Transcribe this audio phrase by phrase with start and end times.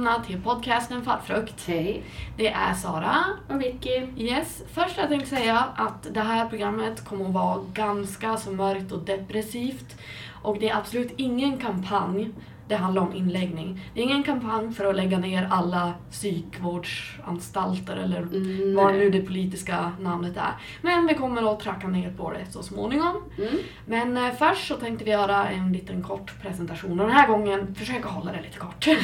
[0.00, 1.64] Välkomna till podcasten Fallfrukt.
[1.66, 2.02] Hej.
[2.36, 3.16] Det är Sara.
[3.48, 4.06] Och Vicky.
[4.16, 8.92] Yes, först jag tänkte säga att det här programmet kommer att vara ganska så mörkt
[8.92, 9.96] och depressivt.
[10.42, 12.30] Och det är absolut ingen kampanj
[12.70, 13.80] det handlar om inläggning.
[13.94, 19.20] Det är ingen kampanj för att lägga ner alla psykvårdsanstalter eller Mm, vad nu det
[19.20, 20.52] politiska namnet är.
[20.82, 23.16] Men vi kommer att tracka ner på det så småningom.
[23.38, 23.54] Mm.
[23.86, 27.74] Men eh, först så tänkte vi göra en liten kort presentation och den här gången
[27.74, 28.86] försöka hålla det lite kort.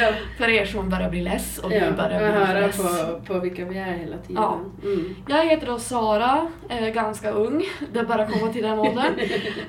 [0.00, 2.76] Ja, för er som börjar bli less och ja, vi börjar bli höra less.
[2.76, 4.42] på, på vilka vi är hela tiden.
[4.42, 4.58] Ja.
[4.82, 5.14] Mm.
[5.28, 9.12] Jag heter då Sara, är ganska ung, det börjar komma till den åldern.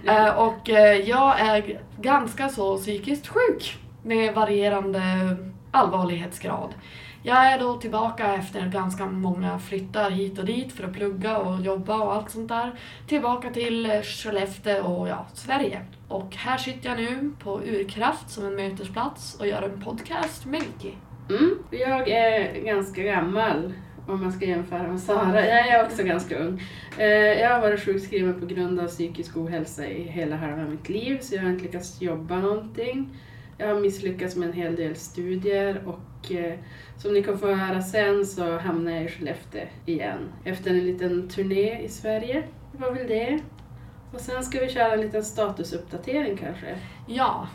[0.08, 5.02] Eh, och eh, jag är ganska så psykiskt sjuk med varierande
[5.72, 6.74] allvarlighetsgrad.
[7.24, 11.62] Jag är då tillbaka efter ganska många flyttar hit och dit för att plugga och
[11.62, 12.80] jobba och allt sånt där.
[13.08, 15.82] Tillbaka till Skellefteå och ja, Sverige.
[16.08, 20.62] Och här sitter jag nu på Urkraft som en mötesplats och gör en podcast med
[20.62, 20.96] Vicky.
[21.30, 21.58] Mm.
[21.70, 23.74] Jag är ganska gammal
[24.08, 25.48] om man ska jämföra med Sara.
[25.48, 26.62] Jag är också ganska ung.
[26.98, 31.20] Eh, jag har varit sjukskriven på grund av psykisk ohälsa i hela halva mitt liv
[31.22, 33.10] så jag har inte lyckats jobba någonting.
[33.58, 36.60] Jag har misslyckats med en hel del studier och eh,
[36.98, 41.30] som ni kan få höra sen så hamnade jag i Skellefteå igen efter en liten
[41.30, 42.44] turné i Sverige.
[42.72, 43.40] Det var väl det.
[44.14, 46.76] Och sen ska vi köra en liten statusuppdatering kanske.
[47.08, 47.48] Ja.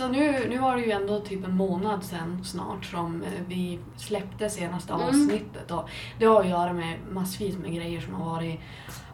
[0.00, 3.78] Alltså nu, nu var det ju ändå typ en månad sedan snart som eh, vi
[3.96, 5.06] släppte senaste Mm.
[5.08, 8.60] avsnittet och det har att göra med massvis med grejer som har varit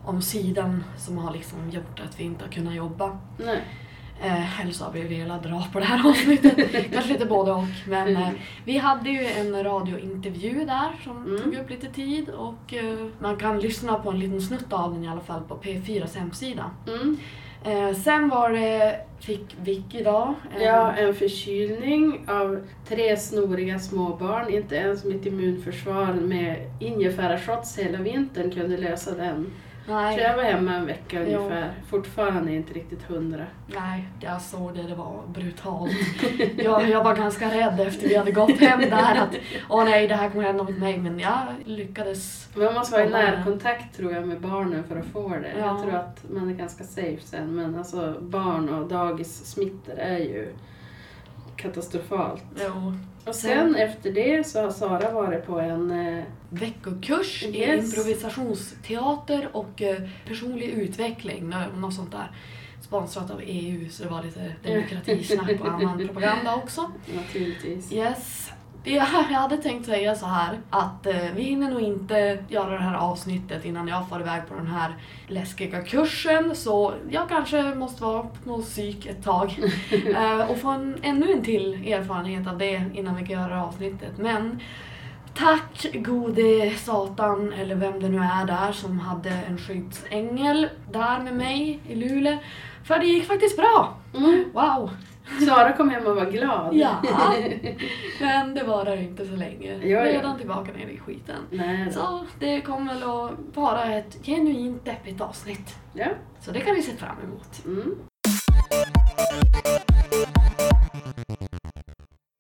[0.05, 3.19] om sidan som har liksom gjort att vi inte har kunnat jobba.
[3.39, 3.61] Nej.
[4.23, 6.71] Eh, eller så har vi velat dra på det här avsnittet.
[6.93, 7.65] Kanske lite både och.
[7.89, 8.39] Men eh, Mm.
[8.65, 11.43] vi hade ju en radiointervju där som Mm.
[11.43, 15.05] tog upp lite tid och eh, man kan lyssna på en liten snutt av den
[15.05, 16.71] i alla fall på P4s hemsida.
[16.87, 17.17] Mm.
[17.67, 20.35] Eh, sen var det, fick Vicky då.
[20.57, 20.63] En...
[20.63, 24.51] Ja, en förkylning av tre snoriga småbarn.
[24.55, 29.53] Inte ens mitt immunförsvar med ingefärashots hela vintern kunde lösa den.
[29.87, 31.39] Så nej, jag var hemma en vecka Jo.
[31.39, 31.73] ungefär.
[31.91, 33.45] Fortfarande inte riktigt hundra.
[33.67, 35.93] nej, jag såg det, det var brutalt.
[36.57, 39.37] jag, jag var ganska rädd efter vi hade gått hem där att
[39.69, 40.99] åh nej, det här kommer hända mot mig.
[40.99, 42.49] Men jag lyckades.
[42.55, 45.53] Man måste vara i närkontakt tror jag med barnen för att få det.
[45.59, 45.67] Ja.
[45.67, 47.55] Jag tror att man är ganska safe sen.
[47.55, 50.53] Men alltså barn och dagissmittor är ju
[51.57, 52.43] katastrofalt.
[52.67, 52.95] Jo,
[53.25, 57.85] Och sen efter det så har Sara varit på en eh, veckokurs i Yes.
[57.85, 59.97] improvisationsteater och eh,
[60.29, 62.31] personlig utveckling, nå- något sånt där.
[62.83, 66.91] Sponsrat av EU så det var lite demokratisnack och annan propaganda också.
[67.17, 67.93] naturligtvis.
[67.93, 68.51] Yes.
[68.89, 72.95] Jag hade tänkt säga så här att eh, vi hinner nog inte göra det här
[72.95, 78.27] avsnittet innan jag får iväg på den här läskiga kursen så jag kanske måste vara
[78.45, 79.59] på psyk ett tag
[80.17, 84.19] eh, och få en, ännu en till erfarenhet av det innan vi kan göra avsnittet.
[84.19, 84.61] Men
[85.35, 91.35] tack gode satan eller vem det nu är där som hade en skyddsängel där med
[91.35, 92.39] mig i Luleå.
[92.85, 93.97] För det gick faktiskt bra.
[94.15, 94.45] Mm.
[94.53, 94.91] Wow!
[95.47, 96.75] Sara kom hem och var glad.
[96.75, 97.03] Ja.
[98.21, 99.81] Men det var där inte så länge.
[99.83, 99.99] Jo.
[99.99, 101.37] Redan tillbaka nere i skiten.
[101.51, 101.93] Nej.
[101.93, 105.75] Så det kommer väl att vara ett genuint deppigt avsnitt.
[105.93, 106.09] Ja.
[106.41, 107.65] Så det kan vi se fram emot.
[107.65, 107.95] Mm.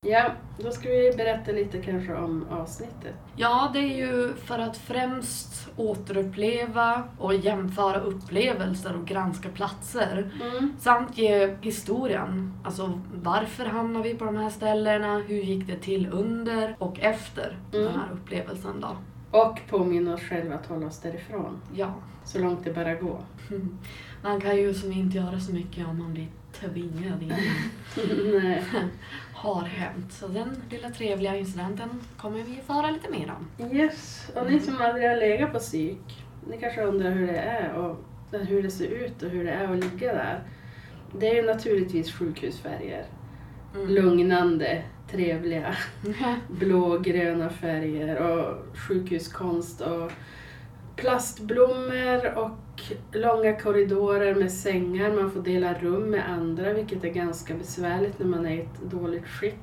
[0.09, 3.15] Ja, då ska vi berätta lite kanske om avsnittet.
[3.37, 10.31] Ja, det är ju för att främst återuppleva och jämföra upplevelser och granska platser.
[10.43, 10.72] Mm.
[10.78, 12.53] Samt ge historien.
[12.65, 15.19] Alltså varför hamnar vi på de här ställena?
[15.19, 17.84] Hur gick det till under och efter Mm.
[17.84, 18.97] den här upplevelsen då?
[19.38, 21.59] Och påminna oss själva att hålla oss därifrån.
[21.75, 21.94] Ja.
[22.25, 23.21] Så långt det bara går.
[24.23, 26.26] Man kan ju som inte göra så mycket om man blir
[26.61, 27.35] tvingad in.
[28.43, 28.64] Nej.
[29.35, 30.12] Har hänt.
[30.12, 33.67] Så den lilla trevliga incidenten kommer vi få höra lite mer om.
[33.76, 37.73] Yes, och ni som aldrig har legat på psyk, ni kanske undrar hur det är
[37.73, 37.97] och
[38.31, 40.43] hur det ser ut och hur det är att ligga där.
[41.19, 43.06] Det är ju naturligtvis sjukhusfärger.
[43.75, 43.88] Mm.
[43.88, 45.76] Lugnande, trevliga.
[46.49, 50.12] blågröna färger och sjukhuskonst och
[50.97, 52.50] plastblommor och
[53.12, 55.12] långa korridorer med sängar.
[55.12, 58.90] Man får dela rum med andra vilket är ganska besvärligt när man är i ett
[58.90, 59.55] dåligt skick.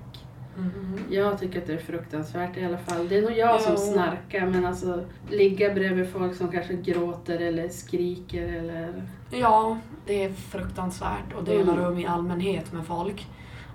[0.58, 1.00] Mhm.
[1.10, 3.08] Jag tycker att det är fruktansvärt i alla fall.
[3.08, 3.78] Det är nog jag som Ja.
[3.78, 9.04] snarkar men alltså ligga bredvid folk som kanske gråter eller skriker eller...
[9.32, 11.86] Ja, det är fruktansvärt att dela Mm.
[11.86, 13.28] rum i allmänhet med folk.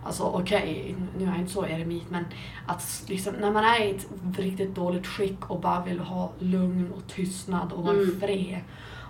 [0.05, 2.25] Alltså okej, nu är jag inte så eremit men
[2.67, 4.07] att liksom, när man är i ett
[4.39, 8.21] riktigt dåligt skick och bara vill ha lugn och tystnad och vara Mm.
[8.21, 8.59] fred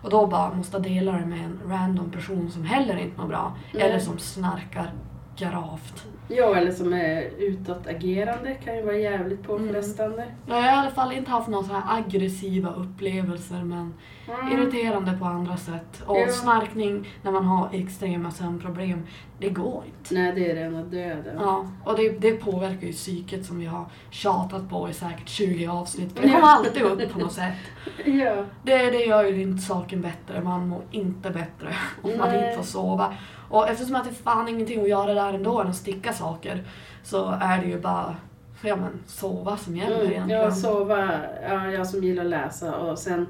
[0.03, 3.57] Och då bara måste dela det med en random person som heller inte mår bra.
[3.75, 3.83] Nej.
[3.83, 4.93] Eller som snarkar
[5.39, 6.05] gravt.
[6.29, 10.25] Ja, eller som är utåtagerande kan ju vara jävligt påfrestande.
[10.47, 13.95] Jag har i alla fall inte haft några så här aggressiva upplevelser men
[14.41, 14.53] Mm.
[14.53, 16.03] irriterande på andra sätt.
[16.07, 16.29] Och Ja.
[16.33, 19.03] snarkning när man har extrema sömnproblem,
[19.39, 20.15] det går inte.
[20.15, 21.37] Nej, det är rena döden.
[21.41, 25.67] Ja, och det, det påverkar ju psyket som vi har tjatat på i säkert 20
[25.67, 26.17] avsnitt.
[26.17, 27.55] Det kommer alltid upp på något sätt.
[28.05, 28.45] Ja.
[28.63, 30.41] Det, det gör ju inte saken bättre.
[30.41, 33.15] Man mår inte bättre om man inte får sova.
[33.49, 36.65] Och eftersom att det är fan ingenting att göra där ändå än att sticka saker
[37.03, 38.17] så är det ju bara
[38.63, 40.43] ja, men, sova som gäller Mm, egentligen.
[40.43, 41.11] ja, sova.
[41.49, 43.27] Ja, jag som gillar att läsa och sen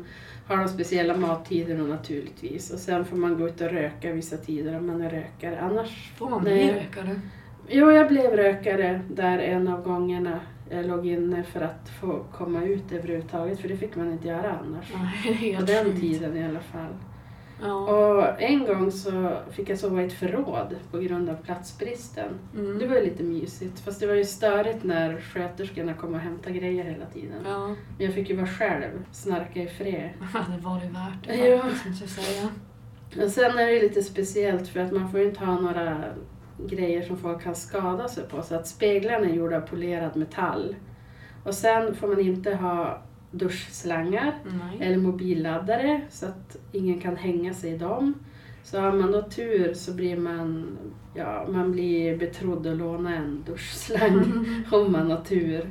[0.47, 2.71] har de speciella mattider naturligtvis.
[2.71, 5.61] Och sen får man gå ut och röka vissa tider om man är rökare.
[5.61, 6.13] Annars...
[6.17, 7.21] Får man bli rökare?
[7.69, 12.65] Jo, jag blev rökare där en av gångerna jag låg inne för att få komma
[12.65, 13.61] ut överhuvudtaget.
[13.61, 14.93] För det fick man inte göra annars.
[14.95, 16.93] Nej, är På helt den tiden i alla fall.
[17.63, 17.75] Ja.
[17.75, 22.29] Och en gång så fick jag sova i ett förråd på grund av platsbristen.
[22.55, 22.79] Mm.
[22.79, 23.81] Det var ju lite mysigt.
[23.81, 27.39] Fast det var ju störigt när sköterskorna kom och hämtade grejer hela tiden.
[27.45, 30.11] Ja, Men jag fick ju vara själv, snarka i fred.
[30.57, 31.63] det var det värt det Ja.
[31.63, 32.49] faktiskt, måste jag säga.
[33.17, 36.05] Men sen är det lite speciellt för att man får ju inte ha några
[36.67, 38.43] grejer som folk kan skada sig på.
[38.43, 40.77] Så att speglarna är gjorda av polerad metall.
[41.45, 44.89] Och sen får man inte ha duschslangar Nej.
[44.89, 48.15] eller mobilladdare så att ingen kan hänga sig i dem.
[48.65, 50.79] Så har man då tur så blir man,
[51.15, 55.71] ja, man blir betrodd att låna en duschslang om man har tur.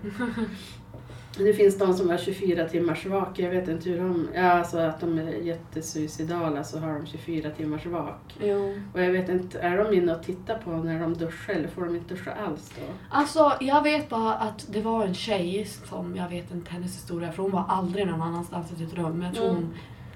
[1.38, 3.40] Det finns de som har 24 timmars vak.
[3.40, 4.28] Jag vet inte hur de...
[4.36, 8.38] Ja, alltså att de är jättesuicidala så har de 24 timmars vak.
[8.44, 8.74] Jo.
[8.94, 11.86] Och jag vet inte, är de inne och tittar på när de duschar eller får
[11.86, 12.94] de inte duscha alls då?
[13.10, 17.32] Alltså, jag vet bara att det var en tjej som, jag vet inte hennes historia,
[17.32, 19.22] för hon var aldrig någon annanstans i sitt rum.
[19.22, 19.56] Jag tror Mm.
[19.56, 19.74] hon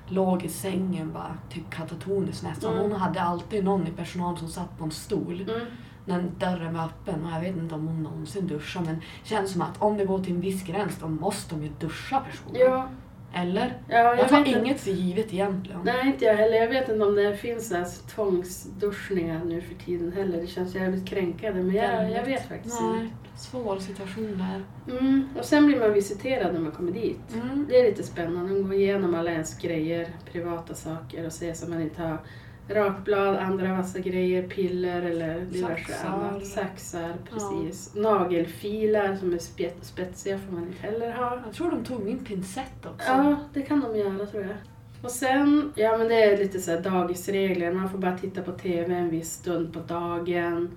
[0.08, 2.74] låg i sängen bara, typ katatoniskt nästan.
[2.74, 2.84] Mm.
[2.92, 5.62] Hon hade alltid någon i personal som satt på en stol Mm.
[6.06, 9.52] När dörren var öppen och jag vet inte om hon någonsin duschar men det känns
[9.52, 12.62] som att om det går till en viss gräns då måste de ju duscha personen.
[12.62, 12.88] Ja,
[13.34, 13.78] Eller?
[13.88, 14.60] ja jag, Jag tar inte.
[14.60, 15.82] inget för givet egentligen.
[15.84, 16.56] Nej, inte jag heller.
[16.58, 20.42] Jag vet inte om det finns så här tvångsduschningar nu för tiden heller.
[20.42, 23.16] Det känns jävligt kränkande men jag, jag vet faktiskt inte.
[23.36, 24.64] Svår situation där.
[24.98, 25.30] Mm.
[25.40, 27.20] Och sen blir man visiterad när man kommer dit.
[27.34, 27.66] Mm.
[27.70, 31.70] Det är lite spännande att gå igenom alla ens grejer, privata saker och se så
[31.70, 32.18] man inte har
[32.70, 36.10] rakblad, andra vassa grejer, piller eller diverse Saxar.
[36.10, 36.46] annat.
[36.48, 37.96] Saxar, precis.
[37.96, 41.42] Nagelfilar som är spet- spetsiga får man inte heller ha.
[41.46, 43.08] Jag tror de tog min pincett också.
[43.12, 44.56] Ja, det kan de göra tror jag.
[45.02, 47.74] Och sen, ja men det är lite så här dagisregler.
[47.74, 50.70] Man får bara titta på TV en viss stund på dagen.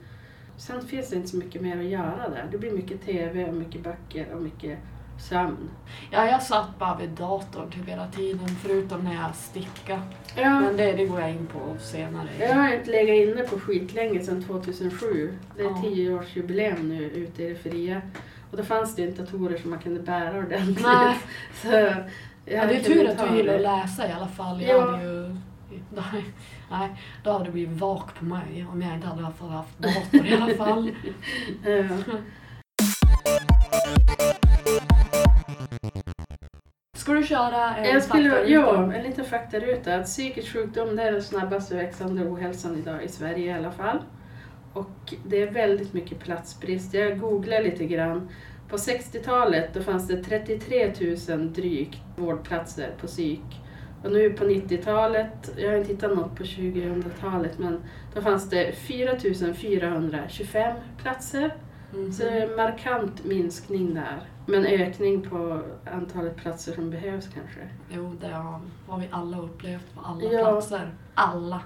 [0.56, 2.48] Sen finns det inte så mycket mer att göra där.
[2.52, 4.78] Det blir mycket TV och mycket böcker och mycket
[5.19, 5.70] sömn.
[6.11, 10.02] Ja, jag satt bara vid datorn typ hela tiden förutom när jag stickade.
[10.37, 12.28] Ja, Men det, det går jag in på senare.
[12.40, 15.38] jag har inte legat inne på skitlänge sedan 2007.
[15.56, 15.82] Det är Ja.
[15.82, 18.02] tioårsjubileum nu ute i det fria.
[18.50, 20.82] Och då fanns det inte datorer som man kunde bära ordentligt.
[20.82, 21.16] Nej.
[21.62, 21.69] Så
[22.46, 24.62] Ja, det är tur att du gillar att läsa i alla fall.
[24.62, 24.69] Ja.
[24.69, 25.37] Jag hade ju...
[25.94, 26.25] Nej,
[26.70, 26.88] nej,
[27.22, 30.54] då hade det blivit vak på mig om jag inte hade haft dator i alla
[30.54, 30.90] fall.
[31.64, 31.88] Ja.
[36.94, 39.94] Ska du köra en Jag skulle, ja, en liten faktaruta.
[39.96, 43.98] Att psykisk sjukdom det är den snabbaste växande ohälsan idag i Sverige i alla fall.
[44.72, 46.94] Och det är väldigt mycket platsbrist.
[46.94, 48.28] Jag googlar lite grann.
[48.68, 50.92] På 60-talet då fanns det 33
[51.28, 53.60] 000 drygt vårdplatser på psyk.
[54.04, 57.82] Och nu på 90-talet, jag har inte hittat något på 2000-talet, men
[58.14, 59.16] då fanns det 4
[59.54, 61.54] 425 platser.
[61.94, 62.12] Mhm.
[62.12, 64.20] Så det är en markant minskning där.
[64.46, 67.68] Men ökning på antalet platser som behövs kanske.
[67.90, 70.38] Jo, det har, har vi alla upplevt på alla Ja.
[70.44, 70.94] platser.
[71.14, 71.60] Alla.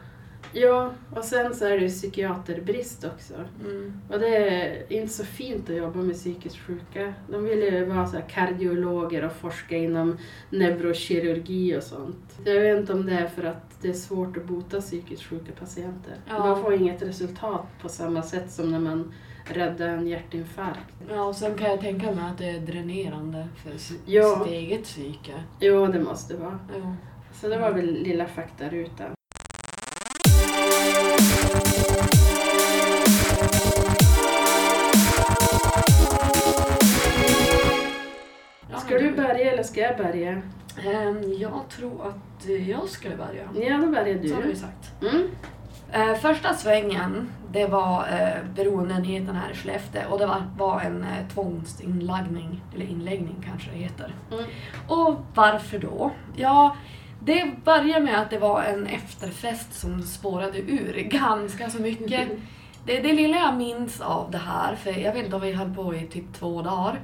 [0.52, 3.35] Ja, och sen så är det ju psykiaterbrist också.
[3.64, 4.00] Mm.
[4.11, 7.14] Och det är inte så fint att jobba med psykiskt sjuka.
[7.30, 10.16] De vill ju vara så kardiologer och forska inom
[10.50, 12.32] neurokirurgi och sånt.
[12.44, 15.23] Så jag vet inte om det är för att det är svårt att bota psykiskt
[15.23, 16.14] sjuka patienter.
[16.28, 16.38] Ja.
[16.38, 19.12] Man får inget resultat på samma sätt som när man
[19.50, 20.81] räddar en hjärtinfarkt.
[21.11, 23.71] Ja, och sen kan jag tänka mig att det är dränerande för
[24.07, 24.38] Ja.
[24.45, 25.33] sitt eget psyke.
[25.61, 26.59] Jo, det måste vara.
[26.76, 26.95] Jo.
[27.33, 29.07] Så det var väl lilla faktarutan.
[38.71, 40.31] Ja, Ska du börja eller ska jag börja?
[40.87, 43.49] Ehm, jag tror att jag skulle börja.
[43.69, 44.57] Ja, då börjar Så har vi du.
[44.57, 45.02] sagt.
[45.02, 45.28] Mm.
[45.92, 51.02] Eh, första svängen, det var eh, beroendeenheten här i Skellefteå och det var, var en
[51.02, 54.14] eh, tvångsinlagning, eller inläggning kanske det heter.
[54.33, 54.45] Mm.
[54.88, 56.11] Och varför då?
[56.37, 56.76] Ja,
[57.21, 62.28] Det började med att det var en efterfest som spårade ur ganska så mycket.
[62.85, 65.75] Det, det lilla jag minns av det här, för jag vet inte om vi höll
[65.75, 67.00] på i typ två dagar,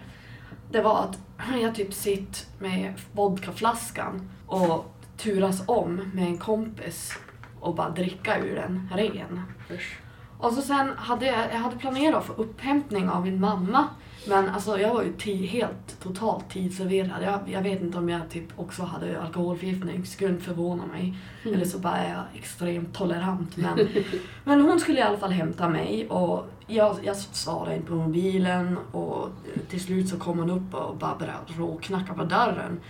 [0.70, 1.18] det var att
[1.62, 7.18] jag typ sitter med vodkaflaskan och turas om med en kompis
[7.64, 9.42] och bara dricka ur den ren.
[9.70, 9.98] Usch.
[10.38, 13.88] Och så sen hade jag, jag hade planerat få upphämtning av min mamma.
[14.28, 17.22] Men alltså jag var ju helt totalt tidsförvirrad.
[17.22, 21.14] Jag, jag vet inte om jag typ också hade alkoholförgiftning, skulle inte förvåna mig.
[21.44, 23.56] Eller så bara är jag extremt tolerant.
[23.56, 23.88] Men,
[24.44, 28.78] men hon skulle i alla fall hämta mig och jag, jag svarade inte på mobilen
[28.92, 29.28] och
[29.68, 32.80] till slut så kom hon upp och bara började råknacka på dörren.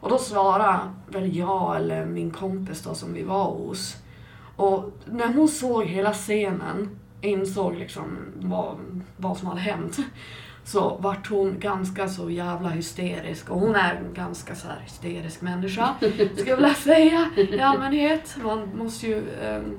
[0.00, 3.96] Och då svarade väl jag eller min kompis då som vi var hos.
[4.60, 8.76] Och när hon såg hela scenen, insåg liksom vad,
[9.16, 9.98] vad som hade hänt,
[10.64, 13.50] så vart hon ganska så jävla hysterisk.
[13.50, 18.36] Och hon är en ganska så här hysterisk människa, skulle jag vilja säga i allmänhet.
[18.44, 19.78] Man måste ju ehm,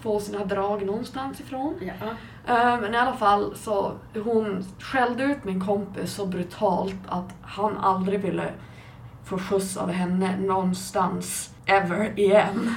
[0.00, 1.74] få sina drag någonstans ifrån.
[1.80, 2.06] Ja.
[2.54, 3.92] Eh, Men i alla fall så
[4.24, 8.52] hon skällde ut min kompis så brutalt att han aldrig ville
[9.24, 12.74] få skjuts av henne någonstans ever igen.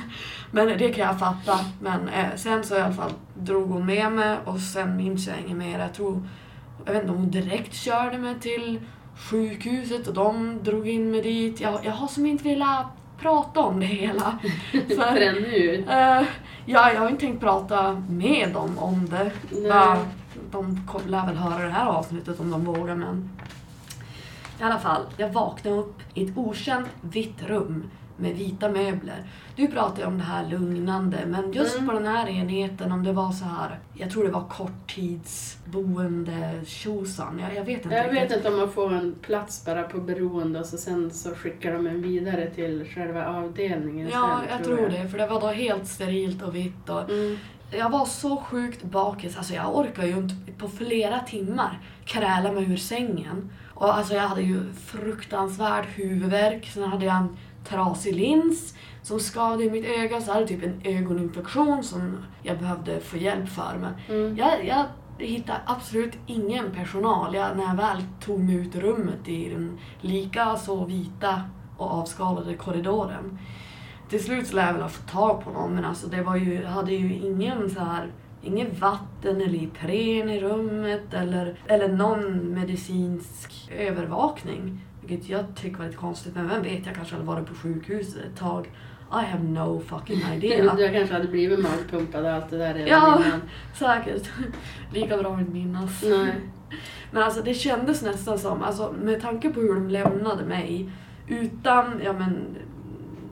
[0.52, 1.60] Men det kan jag fatta.
[1.82, 5.40] Men eh, sen så i alla fall drog hon med mig och sen minns jag
[5.40, 5.80] inget mer.
[5.80, 6.28] Jag tror,
[6.86, 8.80] jag vet inte om hon direkt körde mig till
[9.30, 11.62] sjukhuset och de drog in mig dit.
[11.62, 12.86] Jag, jag har som inte velat
[13.20, 14.40] prata om det hela.
[14.72, 15.86] För, Förrän nu.
[15.90, 16.24] Eh,
[16.66, 19.32] ja, jag har inte tänkt prata med dem om det.
[19.52, 19.68] Nej.
[19.68, 19.98] Ja,
[20.52, 23.30] de lär väl höra det här avsnittet om de vågar, men...
[24.60, 27.84] I alla fall, jag vaknade upp i ett okänt vitt rum
[28.20, 29.24] med vita möbler.
[29.56, 31.88] Du pratade om det här lugnande, men just Mm.
[31.88, 37.40] på den här enheten, om det var så här, jag tror det var korttidsboende tjosan.
[37.40, 40.60] Jag, jag vet inte Jag vet inte om man får en plats bara på beroende
[40.60, 44.90] och så sen så skickar de en vidare till själva avdelningen Ja, sen, jag tror
[44.90, 47.38] det, för det var då helt sterilt och vitt och Mm.
[47.72, 52.72] Jag var så sjukt bakis, alltså jag orkar ju inte på flera timmar kräla mig
[52.72, 53.50] ur sängen.
[53.74, 59.70] Och alltså jag hade ju fruktansvärd huvudvärk, sen hade jag en trasig lins som skadade
[59.72, 63.78] mitt öga, så jag hade typ en ögoninfektion som jag behövde få hjälp för.
[63.82, 64.38] Men Mm.
[64.38, 64.86] jag, jag
[65.26, 69.78] hittade absolut ingen personal jag, när jag väl tog mig ut ur rummet i den
[70.02, 71.42] lika så vita
[71.78, 73.40] och avskalade korridoren.
[74.10, 76.36] Till slut så lär jag väl ha fått tag på någon men alltså det var
[76.36, 78.12] ju, jag hade ju ingen så här
[78.42, 84.82] Ingen vatten eller Ipren i rummet eller, eller någon medicinsk övervakning.
[85.10, 88.26] Vilket jag tycker var lite konstigt, men vem vet, jag kanske hade varit på sjukhuset
[88.26, 88.66] ett tag.
[89.12, 90.74] I have no fucking idea.
[90.78, 93.18] Du kanske hade blivit magpumpad och allt det där redan Ja.
[93.26, 93.42] innan.
[93.76, 94.30] Säkert.
[94.94, 96.04] Lika bra att minnas.
[96.04, 96.34] Nej.
[97.12, 100.90] Men alltså det kändes nästan som, alltså med tanke på hur de lämnade mig
[101.28, 102.58] utan, ja men,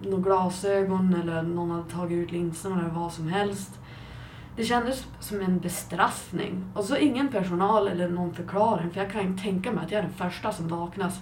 [0.02, 3.80] några glasögon eller någon hade tagit ut linserna eller vad som helst.
[4.56, 6.66] Det kändes som en bestraffning.
[6.74, 10.00] Och så ingen personal eller någon förklaring för jag kan inte tänka mig att jag
[10.00, 11.20] är den första som vaknas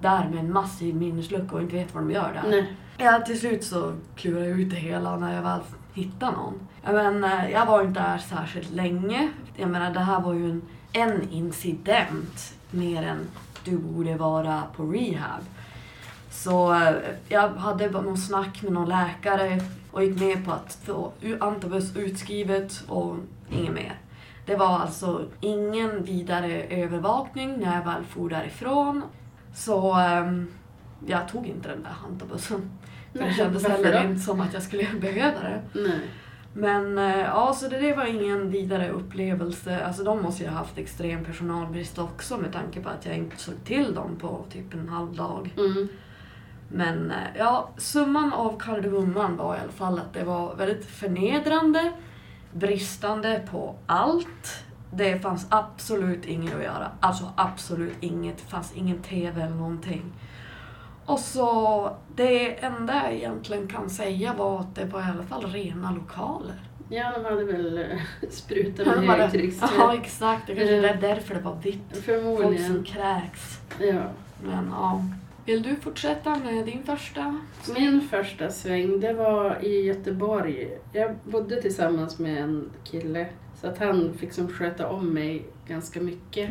[0.00, 2.50] där med en massiv minneslucka och inte vet vad de gör där.
[2.50, 2.72] Nej.
[2.98, 5.60] Ja, till slut så klurade jag ut det hela när jag väl
[5.94, 6.60] hittade någon.
[6.84, 9.28] Men eh, jag var inte där särskilt länge.
[9.56, 13.28] Jag menar, det här var ju en, en incident mer än
[13.64, 15.40] du borde vara på rehab.
[16.30, 16.94] Så eh,
[17.28, 19.60] jag hade någon snack med någon läkare
[19.92, 23.16] och gick med på att få antabus utskrivet och
[23.50, 23.98] inget mer.
[24.46, 29.02] Det var alltså ingen vidare övervakning när jag väl for därifrån.
[29.54, 30.48] Så ehm,
[31.06, 31.94] jag tog inte den där.
[33.12, 35.62] För det kändes heller inte som att jag skulle behöva det.
[35.72, 36.00] Nej.
[36.56, 39.84] Men eh, ja, så det, det var ingen vidare upplevelse.
[39.84, 43.36] Alltså de måste ju ha haft extrem personalbrist också med tanke på att jag inte
[43.36, 45.54] såg till dem på typ en halv dag.
[45.56, 45.88] Mm.
[46.68, 51.92] Men eh, ja, summan av kardemumman var i alla fall att det var väldigt förnedrande,
[52.52, 54.64] bristande på allt.
[54.96, 56.90] Det fanns absolut inget att göra.
[57.00, 58.36] Alltså absolut inget.
[58.36, 60.12] Det fanns ingen TV eller någonting.
[61.06, 65.46] Och så det enda jag egentligen kan säga var att det var i alla fall
[65.46, 66.56] rena lokaler.
[66.88, 67.98] Ja, de hade väl eh,
[68.30, 69.70] sprutat med högtryckstvätt.
[69.78, 70.46] Ja, exakt.
[70.46, 72.04] Det kanske är därför det var vitt.
[72.06, 73.60] Folk som kräks.
[73.78, 74.02] Ja.
[74.42, 75.04] Men ja.
[75.46, 77.40] Vill du fortsätta med din första?
[77.74, 80.68] Min första sväng, det var i Göteborg.
[80.92, 83.26] Jag bodde tillsammans med en kille,
[83.64, 86.50] så att han fick som sköta om mig ganska mycket.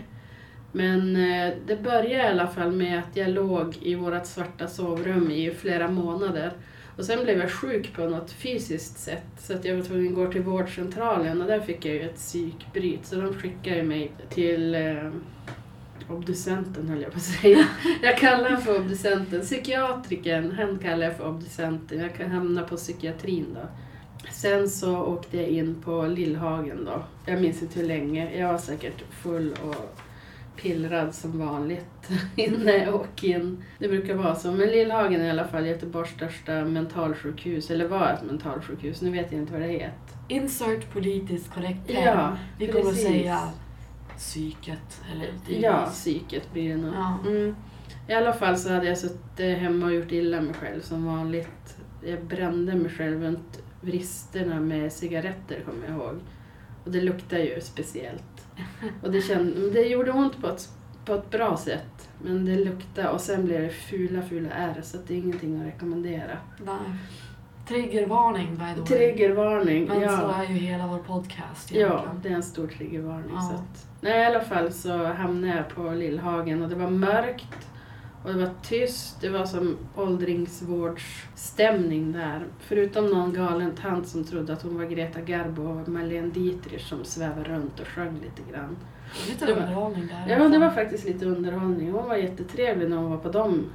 [0.72, 5.32] Men eh, det började i alla fall med att jag låg i vårt svarta sovrum
[5.32, 6.54] i flera månader.
[6.98, 10.16] Och sen blev jag sjuk på något fysiskt sätt så att jag var tvungen att
[10.16, 14.76] gå till vårdcentralen och där fick jag ju ett psykbryt så de skickade mig till
[14.76, 15.12] eh,
[16.10, 17.68] obducenten höll jag på att säga.
[18.02, 19.42] Jag kallar honom för obducenten.
[19.42, 22.00] Psykiatriken, han kallar jag för obducenten.
[22.00, 23.68] Jag kan hamna på psykiatrin då.
[24.32, 27.04] Sen så åkte jag in på Lillhagen då.
[27.26, 28.38] Jag minns inte hur länge.
[28.40, 29.76] Jag var säkert full och
[30.56, 33.64] pillrad som vanligt innan jag åkte in.
[33.80, 34.52] Det brukar vara så.
[34.52, 37.72] Men Lillhagen är i alla fall Göteborgs största mentalsjukhus.
[37.72, 39.02] Eller var ett mentalsjukhus.
[39.02, 39.94] Nu vet jag inte vad det heter.
[40.28, 42.04] Insert politiskt korrekt term.
[42.04, 43.40] Ja, Vi kommer att säga
[44.18, 45.02] psyket.
[45.12, 46.94] Eller Ja, psyket blir det nog.
[46.96, 47.18] Ja.
[47.28, 47.56] Mm.
[48.08, 51.76] I alla fall så hade jag suttit hemma och gjort illa mig själv som vanligt.
[52.06, 56.20] Jag brände mig själv runt vristerna med cigaretter kommer jag ihåg.
[56.86, 58.48] Och det luktar ju speciellt.
[59.02, 60.70] Och det, känd, det gjorde ont på ett,
[61.06, 62.10] på ett bra sätt.
[62.22, 65.68] Men det luktade och sen blev det fula, fula ärr så det är ingenting att
[65.68, 66.38] rekommendera.
[66.66, 66.76] Nej.
[67.68, 68.86] Triggervarning by the way.
[68.86, 69.86] Triggervarning.
[69.86, 70.44] Men så ja.
[70.44, 72.20] är ju hela vår podcast ja, egentligen.
[72.24, 73.32] det är en stor triggervarning.
[73.34, 73.42] Ja.
[73.42, 77.70] Så att, nej, I alla fall så hamnade jag på Lillhagen och det var mörkt.
[78.24, 82.46] Och det var tyst, det var som åldringsvårdsstämning där.
[82.60, 87.04] Förutom någon galen tant som trodde att hon var Greta Garbo och Marlene Dietrich som
[87.06, 88.78] svävade runt och sjöng lite grann.
[89.30, 90.26] Lite det var- underhållning där.
[90.38, 91.92] Ja, det var faktiskt lite underhållning.
[91.92, 93.66] Hon var jättetrevlig när hon var på de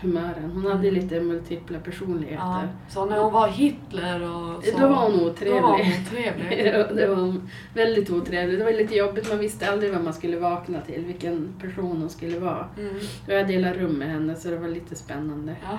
[0.00, 0.50] humören.
[0.54, 2.36] Hon hade lite multipla personligheter.
[2.44, 4.78] ja, Så när hon var Hitler och så.
[4.78, 5.62] Då var hon otrevlig.
[5.62, 6.64] Då var hon otrevlig.
[6.96, 7.34] Det var
[7.74, 8.58] väldigt otrevligt.
[8.58, 9.28] Det var lite jobbigt.
[9.28, 12.68] Man visste aldrig vad man skulle vakna till, vilken person hon skulle vara.
[12.78, 12.96] Mm.
[13.26, 15.56] Och jag delade rum med henne så det var lite spännande.
[15.62, 15.78] Ja.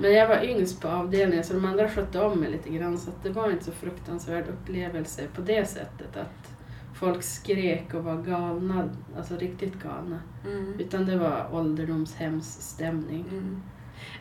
[0.00, 3.10] Men jag var yngst på avdelningen så de andra skötte om mig lite grann så
[3.22, 6.51] det var inte så fruktansvärd upplevelse på det sättet att
[7.02, 10.18] folk skrek och var galna, alltså riktigt galna.
[10.46, 10.74] Mm.
[10.80, 13.24] Utan det var ålderdomshemsstämning.
[13.30, 13.62] Mm.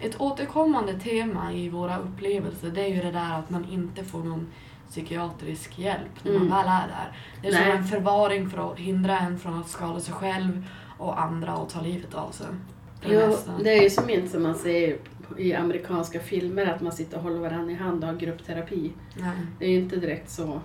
[0.02, 4.24] Ett återkommande tema i våra upplevelser det är ju det där att man inte får
[4.24, 4.48] någon
[4.90, 6.54] psykiatrisk hjälp när man Mm.
[6.58, 7.18] väl är där.
[7.42, 7.78] Det är som Nej.
[7.78, 10.66] en förvaring för att hindra en från att skada sig själv
[10.98, 12.48] och andra och ta livet av sig.
[13.02, 14.98] Det är Jo, nästan- det är ju som inte som man ser
[15.38, 18.92] i amerikanska filmer att man sitter och håller varandra i hand och har gruppterapi.
[19.18, 19.32] Nej.
[19.60, 20.62] Det är ju inte direkt så.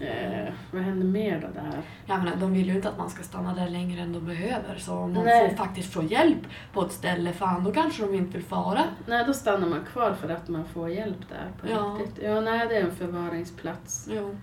[0.00, 1.82] Eh, vad händer mer då där?
[2.06, 4.76] Jag menar, de vill ju inte att man ska stanna där längre än de behöver.
[4.78, 5.48] Så om man Nej.
[5.48, 6.38] får faktiskt får hjälp
[6.72, 8.80] på ett ställe, fan då kanske de inte vill fara.
[9.06, 11.96] Nej, då stannar man kvar för att man får hjälp där på Ja.
[12.00, 12.24] riktigt.
[12.24, 14.08] Ja, nej, det är en förvaringsplats.
[14.14, 14.36] Jo.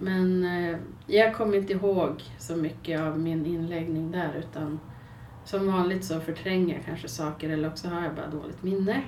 [0.00, 4.80] Men eh, jag kommer inte ihåg så mycket av min inläggning där utan
[5.44, 9.00] som vanligt så förtränger jag kanske saker eller också har jag bara dåligt minne.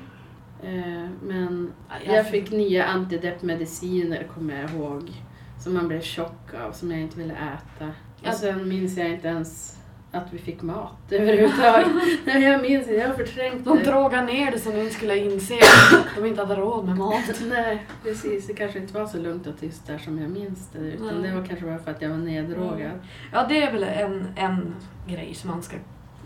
[0.63, 1.73] Eh, men
[2.07, 5.13] jag fick nya antideppmediciner kommer jag ihåg
[5.59, 7.91] som man blev tjock av, som jag inte ville äta.
[8.29, 9.73] Och sen minns jag inte ens
[10.13, 11.89] att vi fick mat överhuvudtaget.
[12.25, 13.85] Nej, jag minns inte, jag har förträngt De det.
[13.85, 17.41] drogade ner det så ni inte skulle inse att de inte hade råd med mat.
[17.49, 18.47] Nej, precis.
[18.47, 20.79] Det kanske inte var så lugnt och tyst där som jag minns det.
[20.79, 21.31] Utan Nej.
[21.31, 22.93] det var kanske bara för att jag var neddrogad.
[23.33, 24.75] Ja, det är väl en, en
[25.09, 25.77] grej som man ska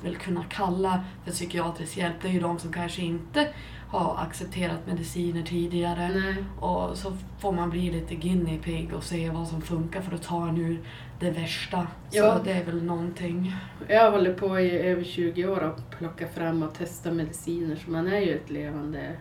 [0.05, 2.15] väl kunna kalla för psykiatrisk hjälp.
[2.23, 3.49] Det är ju de som kanske inte
[3.91, 6.09] har accepterat mediciner tidigare.
[6.09, 6.45] Nej.
[6.61, 10.23] Och så får man bli lite guinea pig och se vad som funkar för att
[10.23, 10.81] ta en ur
[11.21, 11.87] det värsta.
[12.11, 12.41] Så Ja.
[12.45, 13.55] det är väl någonting.
[13.89, 18.07] Jag håller på i över 20 år och plocka fram och testa mediciner så man
[18.07, 19.17] är ju ett levande...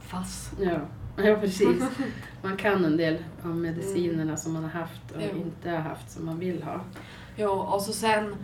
[0.00, 0.52] Fast.
[0.60, 0.78] Ja,
[1.24, 1.82] ja precis.
[2.42, 5.38] Man kan en del av medicinerna som man har haft och Jo.
[5.38, 6.80] inte har haft som man vill ha.
[7.36, 8.34] Jo, och så sen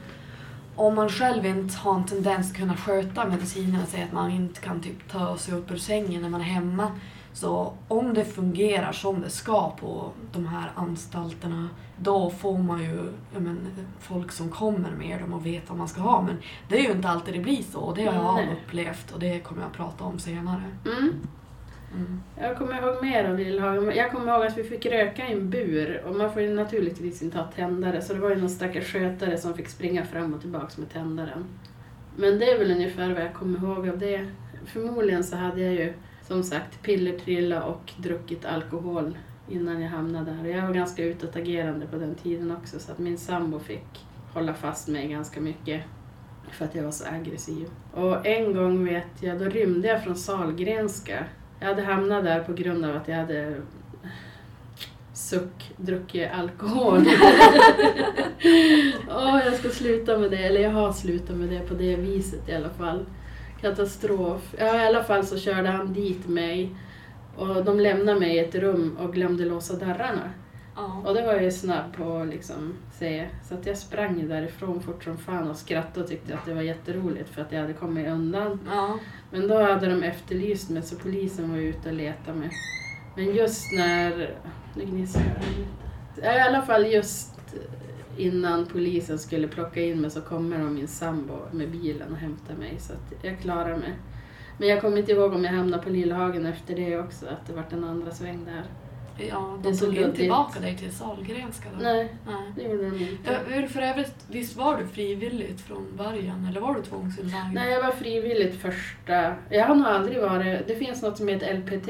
[0.81, 4.61] om man själv inte har en tendens att kunna sköta medicinerna, säg att man inte
[4.61, 6.91] kan typ ta sig upp ur sängen när man är hemma.
[7.33, 13.13] Så om det fungerar som det ska på de här anstalterna, då får man ju
[13.39, 13.67] men,
[14.01, 16.23] folk som kommer med dem och vet vad man ska ha.
[16.23, 16.37] Men
[16.69, 19.41] det är ju inte alltid det blir så och det har jag upplevt och det
[19.41, 20.65] kommer jag att prata om senare.
[20.87, 21.15] Mm.
[21.95, 22.21] Mm.
[22.39, 23.97] Jag kommer ihåg mer av Lillhagen.
[23.97, 27.23] Jag kommer ihåg att vi fick röka i en bur och man får ju naturligtvis
[27.23, 30.41] inte ha tändare så det var ju någon stackars skötare som fick springa fram och
[30.41, 31.45] tillbaks med tändaren.
[32.17, 34.27] Men det är väl ungefär vad jag kommer ihåg av det.
[34.67, 40.51] Förmodligen så hade jag ju som sagt pillertrilla och druckit alkohol innan jag hamnade där.
[40.51, 44.89] Jag var ganska utåtagerande på den tiden också så att min sambo fick hålla fast
[44.89, 45.83] mig ganska mycket
[46.53, 47.69] för att jag var så aggressiv.
[47.95, 51.25] Och en gång vet jag, då rymde jag från Salgrenska
[51.61, 53.55] jag hade hamnat där på grund av att jag hade
[55.13, 56.99] suck, druckit alkohol.
[59.09, 62.49] Åh, jag ska sluta med det, eller jag har slutat med det på det viset
[62.49, 63.07] i alla fall.
[63.61, 64.55] Katastrof.
[64.59, 66.75] Ja, i alla fall så körde han dit mig
[67.37, 70.31] och de lämnade mig i ett rum och glömde låsa dörrarna.
[70.81, 71.03] Ja.
[71.09, 73.29] Och det var jag ju snabb på att liksom se.
[73.49, 76.63] Så att jag sprang därifrån fort som fan och skrattade och tyckte att det var
[76.63, 78.61] jätteroligt för att jag hade kommit undan.
[78.71, 78.99] Ja.
[79.31, 82.51] Men då hade de efterlyst mig så polisen var ute och letade mig.
[83.17, 84.35] Men just när...
[84.75, 85.23] Nu gnisslar
[86.19, 87.37] jag I alla fall just
[88.17, 92.55] innan polisen skulle plocka in mig så kommer de min sambo med bilen och hämtar
[92.55, 93.95] mig så att jag klarar mig.
[94.59, 97.53] Men jag kommer inte ihåg om jag hamnade på Lillhagen efter det också, att det
[97.53, 98.65] vart en andra sväng där.
[99.29, 101.83] Ja, de tog inte tillbaka dig till Sahlgrenska då?
[101.83, 102.53] Nej, Nej.
[102.57, 103.33] det gjorde de inte.
[103.33, 107.55] Ja, hur för övrigt, visst var du frivilligt från början eller var du tvångsinlagd?
[107.55, 109.35] Nej, jag var frivilligt första...
[109.51, 110.69] Jag har nog aldrig varit...
[110.69, 111.87] Det finns något som heter LPT.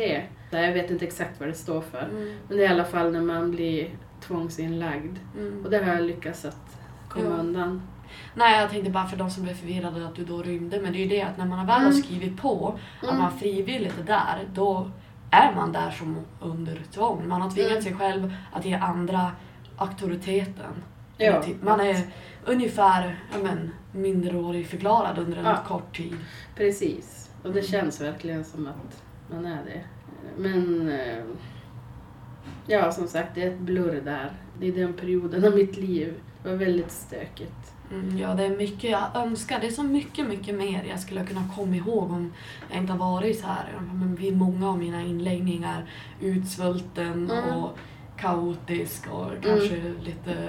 [0.51, 2.09] Där jag vet inte exakt vad det står för.
[2.11, 3.91] Mm, Men det är i alla fall när man blir
[4.27, 5.17] tvångsinlagd.
[5.39, 5.65] mm.
[5.65, 6.77] Och det har jag lyckats att
[7.09, 7.37] komma Ja.
[7.37, 7.83] undan.
[8.35, 10.81] Nej, jag tänkte bara för de som blev förvirrade att du då rymde.
[10.81, 12.03] Men det är ju det att när man väl har Mm.
[12.03, 13.19] skrivit på att Mm.
[13.23, 14.91] man frivilligt är där, då
[15.31, 17.29] är man där som under tvång.
[17.29, 17.83] Man har tvingat Mm.
[17.83, 19.33] sig själv att ge andra
[19.77, 20.75] auktoriteten.
[21.17, 21.97] Ja, man är
[22.47, 25.57] ungefär men, minderårig förklarad under en Ja.
[25.67, 26.17] kort tid.
[26.57, 27.31] Precis.
[27.45, 29.81] Och det känns verkligen som att man är det.
[30.37, 30.91] Men...
[30.91, 31.25] eh,
[32.67, 34.33] Ja, som sagt, det är ett blurr där.
[34.61, 36.15] Det är den perioden av mitt liv.
[36.43, 37.73] Det var väldigt stökigt.
[37.91, 39.61] Mm, ja, det är mycket jag önskar.
[39.61, 42.33] Det är så mycket, mycket mer jag skulle kunna komma ihåg om
[42.71, 43.65] jag inte har varit så här.
[43.75, 47.55] Ja, Men vid många av mina inläggningar utsvulten Mm.
[47.55, 47.79] och
[48.17, 50.49] kaotisk och kanske lite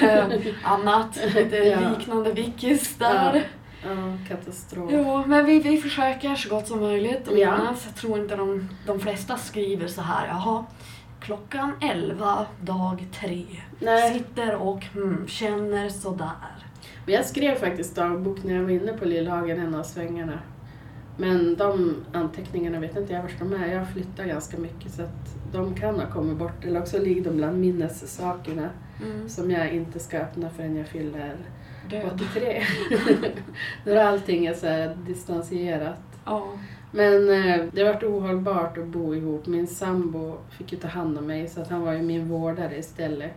[0.62, 1.18] annat.
[1.34, 1.90] Lite Ja.
[1.98, 3.48] liknande vickis där.
[3.82, 4.90] Ja, katastrof.
[4.92, 7.58] Jo, men vi, vi försöker så gott som möjligt att Ja.
[7.58, 7.84] minnas.
[7.86, 10.64] Jag tror inte de, de flesta skriver så här, jaha,
[11.20, 13.46] klockan 11, dag 3.
[13.78, 14.12] Nej.
[14.18, 16.66] Sitter och hmm, känner sådär.
[17.06, 20.38] Men jag skrev faktiskt dagbok när jag var inne på Lillhagen en av svängarna.
[21.16, 23.66] Men de anteckningarna vet inte jag vart de är.
[23.72, 26.64] Jag har flyttat ganska mycket så att de kan ha kommit bort.
[26.64, 28.68] Eller också ligger de bland minnessakerna
[29.04, 29.28] Mm.
[29.28, 31.36] som jag inte ska öppna förrän jag fyller
[31.90, 32.10] Död.
[32.14, 32.62] 83.
[33.84, 36.00] Där allting är så här distanserat.
[36.24, 36.46] Ja.
[36.90, 39.46] Men eh, det vart ohållbart att bo ihop.
[39.46, 42.78] Min sambo fick ju ta hand om mig så att han var ju min vårdare
[42.78, 43.30] istället.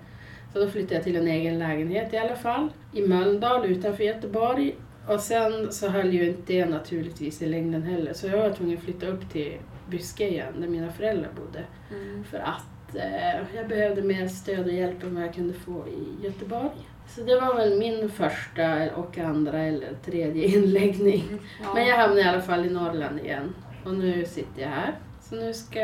[0.53, 2.69] Så då flyttade jag till en egen lägenhet i alla fall.
[2.93, 4.75] I Mölndal utanför Göteborg.
[5.07, 8.13] Och sen så höll ju inte det naturligtvis i längden heller.
[8.13, 9.57] Så jag var tvungen att flytta upp till
[9.89, 11.63] Byske igen där mina föräldrar bodde.
[11.91, 12.23] Mm.
[12.23, 16.25] För att eh, jag behövde mer stöd och hjälp än vad jag kunde få i
[16.25, 16.87] Göteborg.
[17.07, 21.23] Så det var väl min första och andra eller tredje inläggning.
[21.63, 21.73] Ja.
[21.73, 23.55] Men jag hamnade i alla fall i Norrland igen.
[23.85, 24.93] Och nu sitter jag här.
[25.21, 25.79] Så nu ska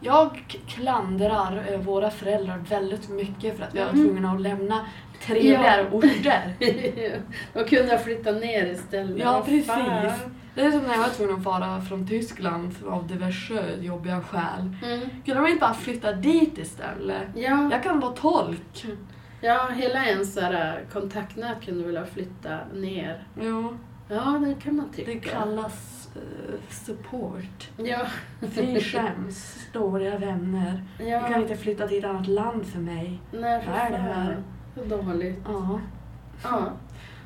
[0.00, 0.58] jag...
[0.68, 4.04] Klandrar eh, våra föräldrar väldigt mycket för att vi var Mm.
[4.06, 4.86] tvungna att lämna
[5.26, 6.54] trevligare orter.
[7.54, 9.18] Då kunde jag flytta ner istället.
[9.18, 9.66] Ja, precis.
[9.66, 10.10] fan.
[10.54, 14.74] Det är som när jag var tvungen att fara från Tyskland av diverse jobbiga skäl.
[14.84, 15.00] Mm.
[15.24, 17.22] Kunde man inte bara flytta dit istället?
[17.34, 18.86] Ja, Jag kan vara tolk.
[19.40, 23.24] Ja, hela ens här, kontaktnät kunde väl ha flyttat ner.
[23.40, 23.76] Jo,
[24.12, 25.10] Ja, det kan man tycka.
[25.10, 27.68] det kallas eh, support.
[27.76, 28.06] Ja,
[28.40, 30.84] Fy skäms, stora vänner.
[30.98, 31.38] Du kan ja.
[31.38, 33.20] inte flytta till ett annat land för mig.
[33.32, 34.24] Nej, för är det här?
[34.24, 34.44] fan.
[34.74, 35.38] Så dåligt.
[35.44, 35.80] Ja.
[36.42, 36.72] Ja.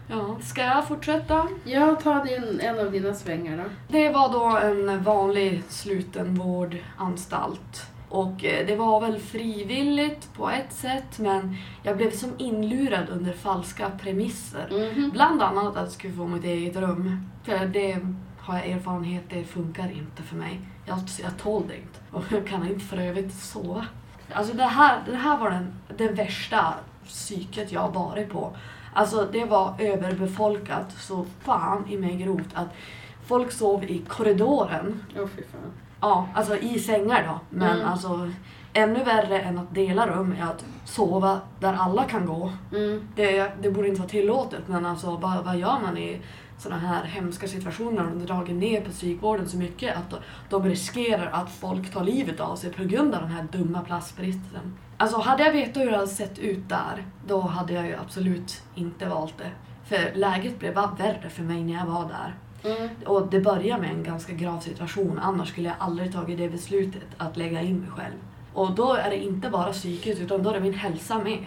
[0.08, 0.36] ja.
[0.42, 1.48] Ska jag fortsätta?
[1.64, 3.64] Ja, ta din, en av dina svängar då.
[3.88, 7.86] Det var då en vanlig slutenvårdanstalt.
[8.14, 13.32] Och eh, det var väl frivilligt på ett sätt men jag blev som inlurad under
[13.32, 14.92] falska premisser.
[14.94, 15.10] Mhm.
[15.10, 17.30] Bland annat att jag skulle få mitt eget rum.
[17.44, 17.98] För det
[18.38, 20.60] har jag erfarenhet, det funkar inte för mig.
[20.86, 21.98] Jag, jag tål det inte.
[22.10, 23.86] Och jag kan inte för övrigt sova.
[24.32, 26.74] Alltså det här, det här var den, det värsta
[27.06, 28.56] psyket jag har varit på.
[28.92, 32.68] Alltså det var överbefolkat så fan i mig grovt att
[33.26, 35.04] folk sov i korridoren.
[35.16, 35.72] Åh fy fan.
[36.04, 37.40] Ja, alltså i sängar då.
[37.58, 37.88] Men Mm.
[37.88, 38.30] alltså
[38.72, 42.52] ännu värre än att dela rum är att sova där alla kan gå.
[42.72, 43.08] Mm.
[43.16, 46.20] Det, det borde inte vara tillåtet men alltså vad, vad gör man i
[46.58, 51.50] sådana här hemska situationer och dragit ner på psykvården så mycket att de riskerar att
[51.50, 54.78] folk tar livet av sig på grund av den här dumma platsbristen.
[54.96, 58.62] Alltså hade jag vetat hur det hade sett ut där, då hade jag ju absolut
[58.74, 59.50] inte valt det.
[59.84, 62.34] För läget blev bara värre för mig när jag var där.
[62.64, 62.88] Mm.
[63.06, 67.02] Och det började med en ganska grav situation, annars skulle jag aldrig tagit det beslutet
[67.18, 68.14] att lägga in mig själv.
[68.54, 71.46] Och då är det inte bara psyket utan då är det min hälsa med.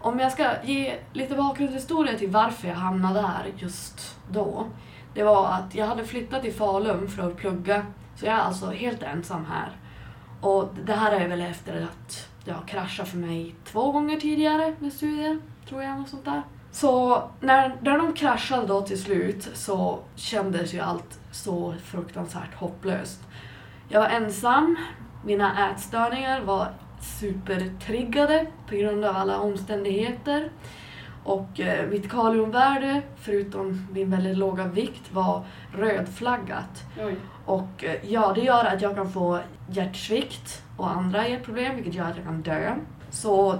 [0.00, 4.66] Om jag ska ge lite bakgrundshistoria till varför jag hamnade där just då.
[5.14, 7.86] Det var att jag hade flyttat till Falun för att plugga,
[8.16, 9.76] så jag är alltså helt ensam här.
[10.40, 14.74] Och det här är väl efter att det har kraschat för mig två gånger tidigare
[14.78, 15.38] med studier,
[15.68, 16.42] tror jag, något sånt där.
[16.70, 23.20] Så när, när de kraschade då till slut så kändes ju allt så fruktansvärt hopplöst.
[23.88, 24.76] Jag var ensam,
[25.24, 26.68] mina ätstörningar var
[27.00, 30.50] supertriggade på grund av alla omständigheter.
[31.24, 35.44] Och eh, mitt kaliumvärde, förutom min väldigt låga vikt, var
[35.76, 36.84] rödflaggat.
[37.00, 37.16] Oj.
[37.44, 42.04] Och eh, ja, det gör att jag kan få hjärtsvikt och andra hjärtproblem, vilket gör
[42.04, 42.74] att jag kan dö.
[43.10, 43.58] Så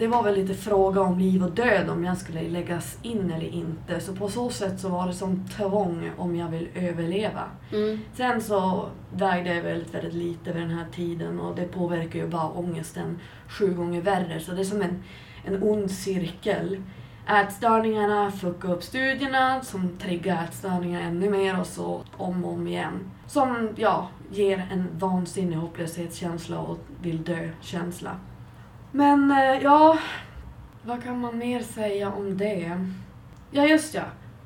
[0.00, 3.54] det var väl lite fråga om liv och död om jag skulle läggas in eller
[3.54, 4.00] inte.
[4.00, 7.42] Så på så sätt så var det som tvång om jag vill överleva.
[7.72, 7.98] Mm.
[8.14, 12.26] Sen så vägde jag väldigt, väldigt lite vid den här tiden och det påverkar ju
[12.26, 14.40] bara ångesten sju gånger värre.
[14.40, 15.02] Så det är som en,
[15.44, 16.82] en ond cirkel.
[17.28, 23.10] Ätstörningarna fuckar upp studierna som triggar ätstörningar ännu mer och så om och om igen.
[23.26, 28.16] Som, ja, ger en vansinnig hopplöshetskänsla och vill dö-känsla.
[28.92, 29.98] Men, eh, ja,
[30.82, 32.86] vad kan man mer säga om det?
[33.50, 34.02] Ja, just ja.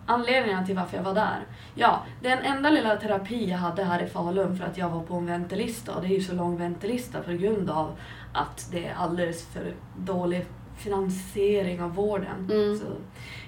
[0.06, 1.46] Anledningen till varför jag var där.
[1.74, 5.14] Ja, den enda lilla terapi jag hade här i Falun för att jag var på
[5.14, 7.98] en väntelista och det är ju så lång väntelista på grund av
[8.32, 12.50] att det är alldeles för dålig finansiering av vården.
[12.52, 12.78] Mm.
[12.78, 12.84] Så,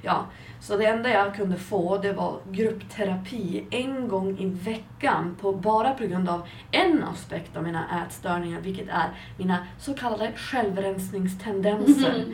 [0.03, 0.27] ja,
[0.61, 5.95] så det enda jag kunde få det var gruppterapi en gång i veckan på, bara
[5.95, 12.25] på grund av en aspekt av mina ätstörningar vilket är mina så kallade självrensningstendenser.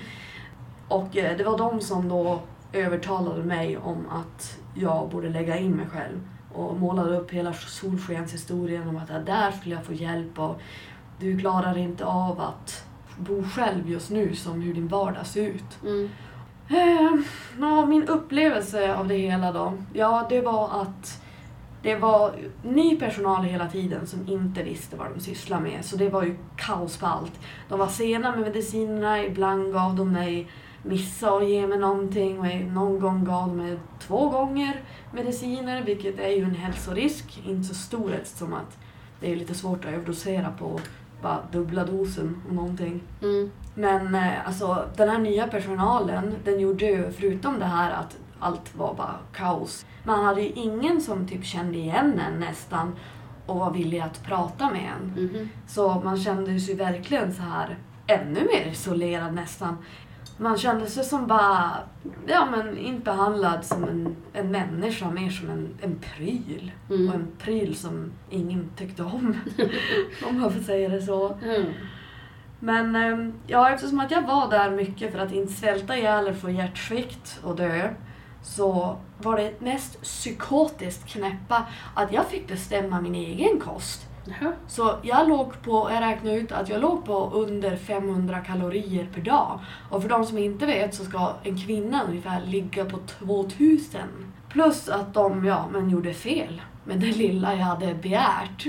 [0.89, 2.41] Och eh, det var de som då
[2.73, 6.21] övertalade mig om att jag borde lägga in mig själv.
[6.55, 10.61] Och målade upp hela solskenshistorien om att där skulle jag få hjälp och
[11.21, 12.85] du klarar inte av att
[13.23, 15.83] bo själv just nu som hur din vardag ser ut.
[15.83, 16.11] Mm.
[16.69, 21.23] Eh, min upplevelse av det hela då, ja det var att
[21.83, 25.85] det var ny personal hela tiden som inte visste vad de sysslade med.
[25.85, 27.41] Så det var ju kaos på allt.
[27.69, 30.49] De var sena med medicinerna, ibland gav de mig
[30.83, 34.83] missa och ge mig någonting och någon gång gav de mig två gånger
[35.13, 38.79] mediciner vilket är ju en hälsorisk, inte så stor eftersom att
[39.21, 40.81] det är lite svårt att överdosera på
[41.23, 43.03] bara dubbla dosen och någonting.
[43.23, 43.51] Mm.
[43.75, 48.77] Men eh, alltså den här nya personalen, den gjorde ju förutom det här att allt
[48.77, 49.87] var bara kaos.
[50.05, 52.93] Man hade ju ingen som typ kände igen en nästan
[53.47, 55.25] och var villig att prata med en.
[55.25, 55.49] Mhm.
[55.67, 59.79] Så man kände sig verkligen så här ännu mer isolerad nästan.
[60.43, 61.71] Man kände sig som bara,
[62.27, 66.73] ja men inte behandlad som en, en människa, mer som en, en pryl.
[66.89, 67.13] Och Mm.
[67.15, 69.37] en pryl som ingen tyckte om.
[70.29, 71.29] om jag får säga det så.
[71.45, 71.73] Mm.
[72.61, 76.35] Men ehm, ja, eftersom att jag var där mycket för att inte svälta ihjäl eller
[76.35, 77.89] få hjärtsvikt och dö
[78.43, 84.09] så var det mest psykotiskt knäppa att jag fick bestämma min egen kost.
[84.25, 84.53] Jaha.
[84.67, 89.21] Så jag låg på, jag räknade ut att jag låg på under 500 kalorier per
[89.21, 89.61] dag.
[89.91, 94.01] Och för de som inte vet så ska en kvinna ungefär ligga på 2000.
[94.49, 98.67] Plus att de, ja, men gjorde fel med det lilla jag hade begärt.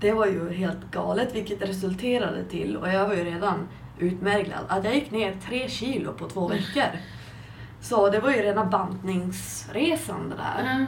[0.00, 4.84] Det var ju helt galet vilket resulterade till, och jag var ju redan utmärglad, att
[4.84, 6.98] jag gick ner tre kilo på två veckor.
[7.80, 10.70] Så det var ju rena bantningsresan det där.
[10.70, 10.86] Mm.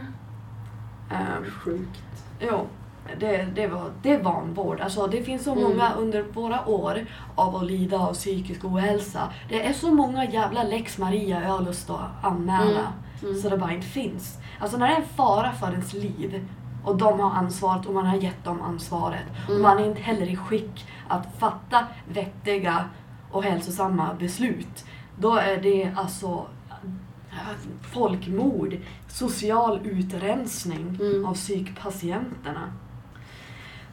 [1.10, 2.24] Ehm, Sjukt.
[2.40, 2.66] Jo,
[3.20, 4.80] det, det, var, det är vanvård.
[4.80, 5.64] Alltså, det finns så Mm.
[5.64, 9.32] många under våra år av att lida av psykisk ohälsa.
[9.48, 12.92] Det är så många jävla lex Maria jag har lust att anmäla.
[13.22, 13.34] Mm.
[13.40, 14.38] Så det bara inte finns.
[14.60, 16.48] Alltså när det är en fara för ens liv
[16.84, 19.24] och de har ansvaret och man har gett dem ansvaret.
[19.44, 19.62] Och Mm.
[19.62, 22.84] man är inte heller i skick att fatta vettiga
[23.32, 24.84] och hälsosamma beslut.
[25.18, 26.46] Då är det alltså
[27.92, 28.76] folkmord,
[29.08, 31.26] social utrensning Mm.
[31.26, 32.72] av psykpatienterna.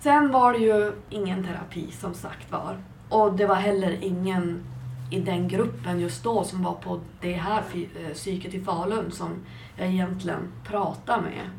[0.05, 2.77] Sen var det ju ingen terapi som sagt var.
[3.09, 4.63] Och det var heller ingen
[5.11, 9.29] i den gruppen just då som var på det här eh, psyket i Falun som
[9.77, 11.49] jag egentligen pratade med.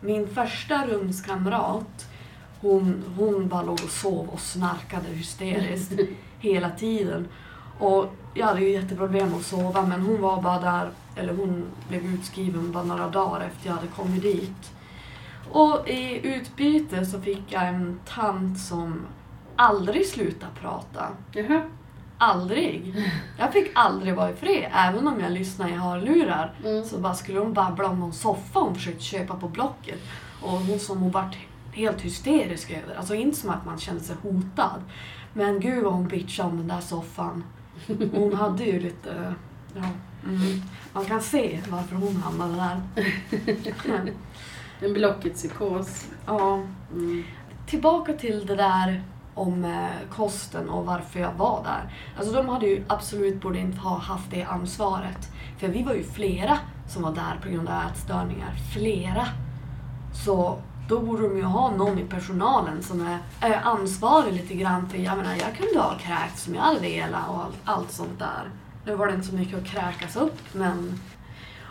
[0.00, 2.08] Min första rumskamrat,
[2.60, 5.92] hon, hon bara låg och sov och snarkade hysteriskt
[6.38, 7.28] hela tiden.
[7.78, 12.04] Och jag hade ju jätteproblem att sova men hon var bara där, eller hon blev
[12.04, 14.72] utskriven bara några dagar efter jag hade kommit dit.
[15.52, 19.06] Och i utbyte så fick jag en tant som
[19.56, 21.08] aldrig slutade prata.
[21.32, 21.62] Jaha.
[22.18, 22.94] Aldrig.
[23.38, 26.54] Jag fick aldrig vara i fred, även om jag lyssnade i hörlurar.
[26.64, 26.84] Mm.
[26.84, 30.00] Så bara skulle hon babbla om någon soffa hon försökte köpa på Blocket.
[30.42, 31.36] Och hon som hon vart
[31.72, 32.94] helt hysterisk över.
[32.94, 34.82] Alltså inte som att man kände sig hotad.
[35.32, 37.44] Men gud vad hon bitchade om den där soffan.
[38.12, 39.34] Hon hade ju lite...
[39.74, 39.88] Ja,
[40.24, 40.62] mm,
[40.92, 42.80] man kan se varför hon hamnade där.
[44.80, 46.06] En Blocket-psykos.
[46.26, 46.60] ja,
[46.92, 47.24] Mm.
[47.66, 49.02] tillbaka till det där
[49.34, 51.94] om eh, kosten och varför jag var där.
[52.18, 55.28] Alltså de hade ju absolut borde inte ha haft det ansvaret.
[55.58, 56.58] För vi var ju flera
[56.88, 58.50] som var där på grund av ätstörningar.
[58.74, 59.26] Flera.
[60.24, 60.58] Så
[60.88, 65.16] då borde de ju ha någon i personalen som är, ansvarig lite grann för, jag
[65.16, 68.50] menar jag kunde ha kräkts som jag hade velat och allt, allt sånt där.
[68.86, 71.00] Nu var det inte så mycket att kräkas upp men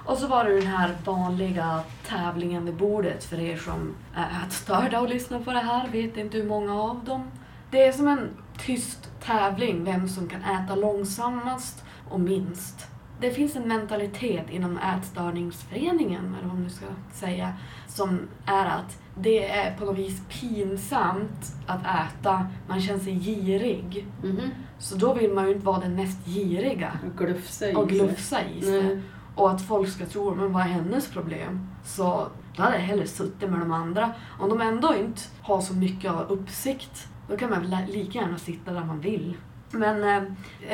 [0.06, 5.00] och så var det den här vanliga tävlingen vid bordet för er som är ätstörda
[5.00, 5.88] och lyssnar på det här.
[5.88, 7.24] Vet inte hur många av dem.
[7.72, 8.30] Det är som en
[8.66, 12.88] tyst tävling vem som kan äta långsammast och minst.
[13.20, 17.54] Det finns en mentalitet inom ätstörningsföreningen, eller vad man nu ska säga,
[17.88, 24.06] som är att det är på något vis pinsamt att äta, man känner sig girig.
[24.24, 24.50] Mhm.
[24.80, 27.98] Så då vill man ju inte vara den mest giriga Och glufsa i och sig.
[27.98, 28.84] glufsa i sig.
[28.84, 29.02] Nej.
[29.36, 31.68] Och att folk ska tro, men vad är hennes problem?
[31.86, 34.14] Så då hade jag hellre suttit med de andra.
[34.40, 38.38] Om de ändå inte har så mycket av uppsikt, då kan man väl lika gärna
[38.38, 39.38] sitta där man vill.
[39.72, 40.24] Men eh,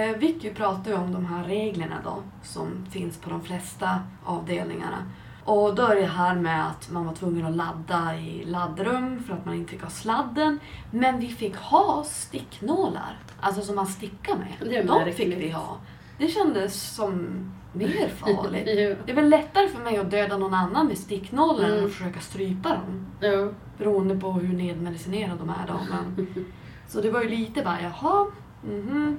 [0.04, 5.06] eh, Vicky pratar ju om de här reglerna då, som finns på de flesta avdelningarna.
[5.44, 9.34] Och då är det här med att man var tvungen att ladda i laddrum för
[9.34, 10.60] att man inte fick ha sladden.
[10.92, 14.54] Men vi fick ha sticknålar, alltså som man stickar med.
[14.60, 15.16] Det är de märkligt.
[15.18, 15.78] fick vi ha.
[16.18, 17.28] Det kändes som
[17.78, 18.66] mer farligt.
[18.66, 21.86] Det är väl lättare för mig att döda någon annan med sticknålar än Mm.
[21.86, 23.06] att försöka strypa dem.
[23.22, 23.54] Jo.
[23.78, 25.80] Beroende på hur nedmedicinerade de är då.
[25.90, 26.28] Men,
[26.88, 28.26] så det var ju lite bara, jaha,
[28.64, 29.18] mhm.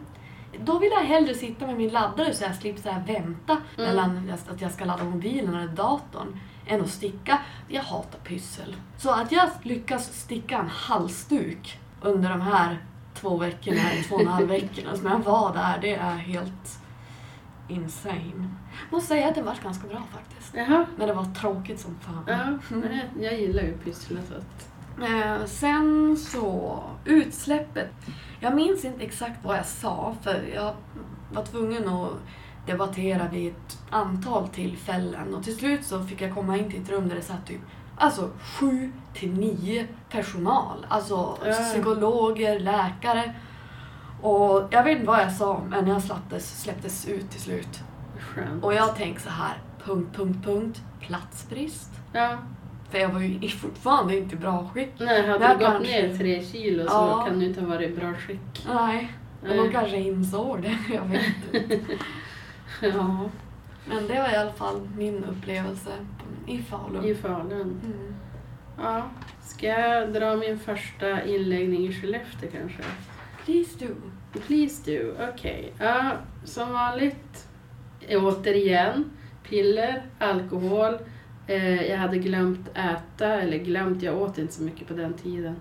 [0.65, 3.89] Då vill jag hellre sitta med min laddare så jag slipper så här vänta Mm.
[3.91, 6.41] mellan att jag ska ladda mobilen eller datorn.
[6.67, 7.39] Än att sticka.
[7.69, 8.77] Jag hatar pyssel.
[8.99, 12.79] Så att jag lyckas sticka en halsduk under de här
[13.15, 16.79] två veckorna, två och en halv veckorna som jag var där, det är helt
[17.69, 18.49] insane.
[18.91, 20.55] Måste säga att det var ganska bra faktiskt.
[20.55, 20.87] Jaha.
[20.97, 22.25] Men det var tråkigt som fan.
[22.27, 24.69] Ja, nej, jag gillar ju att...
[25.03, 27.91] Eh, sen så, utsläppet.
[28.41, 30.75] Jag minns inte exakt vad jag sa för jag
[31.33, 32.11] var tvungen att
[32.67, 36.91] debattera vid ett antal tillfällen och till slut så fick jag komma in till ett
[36.91, 37.61] rum där det satt typ
[37.99, 40.87] alltså sju till nio personal.
[40.89, 43.35] Alltså psykologer, läkare.
[44.23, 47.81] Och jag vet inte vad jag sa men jag släpptes, släpptes ut till slut.
[48.19, 48.65] Skönt.
[48.65, 51.91] Och jag tänkte så här, punkt, punkt, punkt, platsbrist.
[52.13, 52.39] Ja.
[52.91, 54.93] För jag var ju fortfarande inte i bra skick.
[54.99, 57.25] Nej, hade Jag du gått kanske- ner tre kilo så Ja.
[57.29, 58.67] kan du inte ha varit i bra skick.
[58.75, 59.73] Nej, men de Nej.
[59.73, 60.79] kanske insåg det.
[60.95, 61.79] Jag vet inte.
[62.83, 63.31] Ja.
[63.89, 65.91] Men det var i alla fall min upplevelse
[66.47, 67.05] i Falun.
[67.05, 67.81] I Falun.
[67.85, 68.15] Mm.
[68.83, 69.03] Ja.
[69.43, 72.83] Ska jag dra min första inläggning i Skellefteå kanske?
[73.49, 73.95] Please do.
[74.47, 75.15] Please do.
[75.33, 75.73] Okej.
[75.79, 76.13] Ja,
[76.45, 77.49] som vanligt,
[78.09, 79.11] återigen,
[79.49, 80.99] piller, alkohol.
[81.47, 85.57] Eh, jag hade glömt äta, eller glömt, jag åt inte så mycket på den tiden.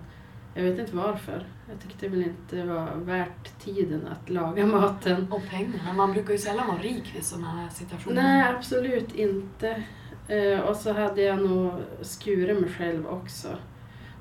[0.54, 1.46] Jag vet inte varför.
[1.68, 5.32] Jag tyckte väl inte det var värt tiden att laga maten.
[5.32, 5.92] Och pengarna.
[5.92, 8.22] Man brukar ju sällan vara rik vid sådana här situationer.
[8.22, 9.82] Nej, absolut inte.
[10.28, 13.48] Eh, och så hade jag nog skurit mig själv också.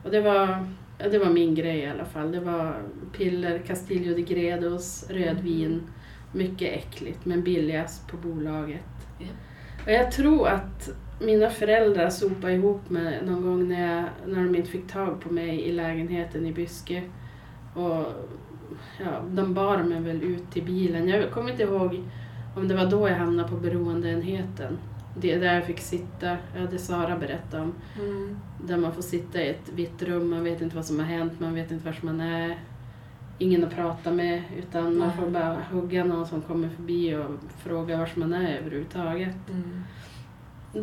[0.03, 0.67] Och det var,
[0.97, 2.31] ja, det var min grej i alla fall.
[2.31, 2.75] Det var
[3.17, 5.81] piller, Castillo de Gredos, rödvin.
[6.31, 8.81] Mycket äckligt, men billigast på bolaget.
[9.19, 9.27] Ja.
[9.85, 10.89] Och jag tror att
[11.21, 15.33] mina föräldrar sopade ihop mig någon gång när, jag, när de inte fick tag på
[15.33, 17.03] mig i lägenheten i Byske.
[17.73, 18.05] Och
[18.99, 21.07] ja, de bar mig väl ut till bilen.
[21.07, 22.03] Jag kommer inte ihåg
[22.55, 24.77] om det var då jag hamnade på beroendeenheten.
[25.19, 27.73] Det är där jag fick sitta, ja, det Sara berättade om.
[27.99, 28.39] Mm.
[28.67, 31.39] Där man får sitta i ett vitt rum, man vet inte vad som har hänt,
[31.39, 32.59] man vet inte var man är.
[33.39, 37.31] Ingen att prata med, utan man får bara hugga någon som kommer förbi och
[37.63, 39.49] fråga var man är överhuvudtaget.
[39.49, 39.83] Mm.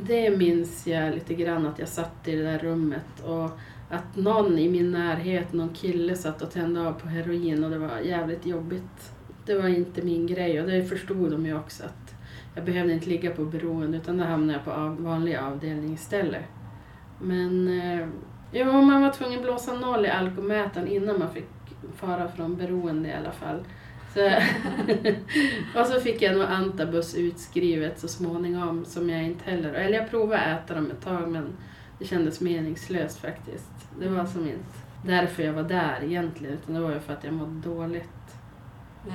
[0.06, 3.50] Det minns jag lite grann att jag satt i det där rummet och
[3.90, 7.78] att någon i min närhet, någon kille satt och tände av på heroin och det
[7.78, 9.12] var jävligt jobbigt.
[9.46, 12.03] Det var inte min grej och det förstod de ju också att
[12.54, 16.44] jag behövde inte ligga på beroende utan då hamnade jag på av, vanlig avdelning istället.
[17.20, 18.06] Men eh,
[18.52, 21.48] jo, man var tvungen att blåsa noll i alkomätaren innan man fick
[21.96, 23.64] fara från beroende i alla fall.
[24.14, 24.30] Så,
[25.80, 29.72] och så fick jag nog antabus utskrivet så småningom som jag inte heller...
[29.72, 31.46] Eller jag provade att äta dem ett tag men
[31.98, 33.70] det kändes meningslöst faktiskt.
[34.00, 37.24] Det var som inte därför jag var där egentligen utan det var ju för att
[37.24, 38.36] jag mådde dåligt.
[39.06, 39.12] Ja.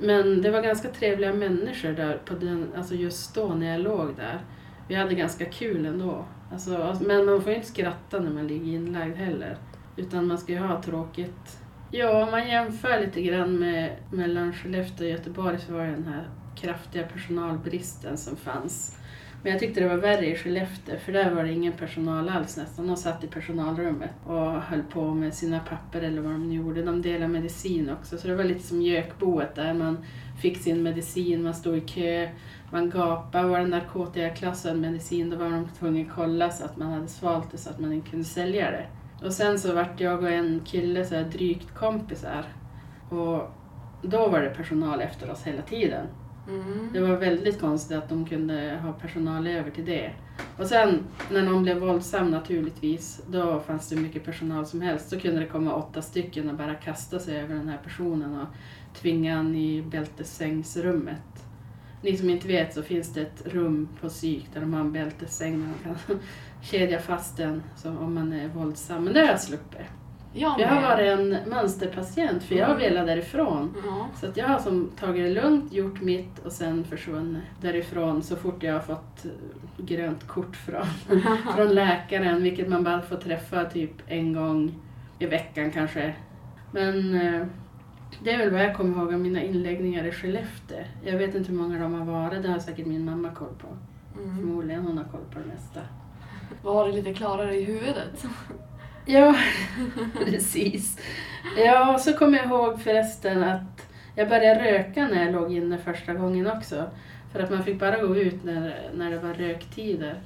[0.00, 4.16] Men det var ganska trevliga människor där på den, alltså just då när jag låg
[4.16, 4.40] där.
[4.88, 6.24] Vi hade ganska kul ändå.
[6.52, 9.56] Alltså, men man får ju inte skratta när man ligger inlagd heller.
[9.96, 11.58] Utan man ska ju ha tråkigt.
[11.90, 16.06] Ja, om man jämför lite grann med mellan Skellefteå och Göteborg så var det den
[16.06, 18.98] här kraftiga personalbristen som fanns.
[19.44, 22.56] Men jag tyckte det var värre i Skellefteå för där var det ingen personal alls
[22.56, 22.86] nästan.
[22.86, 26.82] De satt i personalrummet och höll på med sina papper eller vad de nu gjorde.
[26.82, 29.98] De delade medicin också så det var lite som gökboet där man
[30.40, 32.28] fick sin medicin, man stod i kö,
[32.70, 33.48] man gapade.
[33.48, 37.50] Var det narkotikaklassad medicin då var de tvungna att kolla så att man hade svalt
[37.50, 38.86] det så att man inte kunde sälja det.
[39.26, 42.44] Och sen så vart jag och en kille så här drygt kompisar.
[43.10, 43.50] Och
[44.02, 46.06] då var det personal efter oss hela tiden.
[46.48, 46.88] Mm.
[46.92, 50.12] Det var väldigt konstigt att de kunde ha personal över till det.
[50.58, 55.08] Och sen när någon blev våldsam naturligtvis, då fanns det hur mycket personal som helst.
[55.08, 58.48] Så kunde det komma åtta stycken och bara kasta sig över den här personen och
[58.96, 61.46] tvinga han i bältessängsrummet.
[62.02, 64.92] Ni som inte vet så finns det ett rum på psyk där de har en
[64.92, 66.18] bältessäng där man kan
[66.62, 69.04] kedja fast den om man är våldsam.
[69.04, 69.80] Men det har jag sluppit.
[70.36, 73.74] Jag, Jag har varit en mönsterpatient för jag har velat därifrån.
[73.86, 74.08] Ja.
[74.20, 78.36] Så att jag har som tagit det lugnt, gjort mitt och sen försvunnit därifrån så
[78.36, 79.30] fort jag har fått eh,
[79.84, 80.86] grönt kort från,
[81.56, 84.74] från läkaren, vilket man bara får träffa typ en gång
[85.18, 86.14] i veckan kanske.
[86.72, 87.46] Men eh,
[88.24, 90.78] det är väl vad jag kommer ihåg av mina inläggningar i Skellefteå.
[91.04, 93.66] Jag vet inte hur många de har varit, det har säkert min mamma koll på.
[94.20, 94.36] Mm.
[94.36, 95.80] Förmodligen, hon har koll på det mesta.
[96.62, 98.26] Var det lite klarare i huvudet?
[99.06, 99.36] Ja,
[100.24, 100.98] precis.
[101.56, 105.78] Ja, och så kommer jag ihåg förresten att jag började röka när jag låg inne
[105.78, 106.90] första gången också.
[107.32, 110.20] För att man fick bara gå ut när, när det var röktider.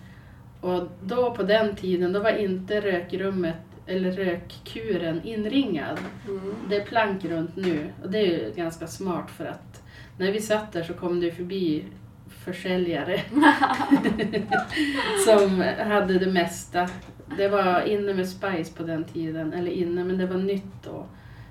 [0.60, 3.56] Och då på den tiden, då var inte rökrummet
[3.86, 5.98] eller rökkuren inringad.
[6.28, 6.54] Mm.
[6.68, 9.82] Det är plank runt nu och det är ju ganska smart för att
[10.18, 11.84] när vi satt där så kom det förbi
[12.44, 13.20] försäljare
[15.26, 16.88] som hade det mesta.
[17.36, 21.06] Det var inne med Spice på den tiden, eller inne, men det var nytt då.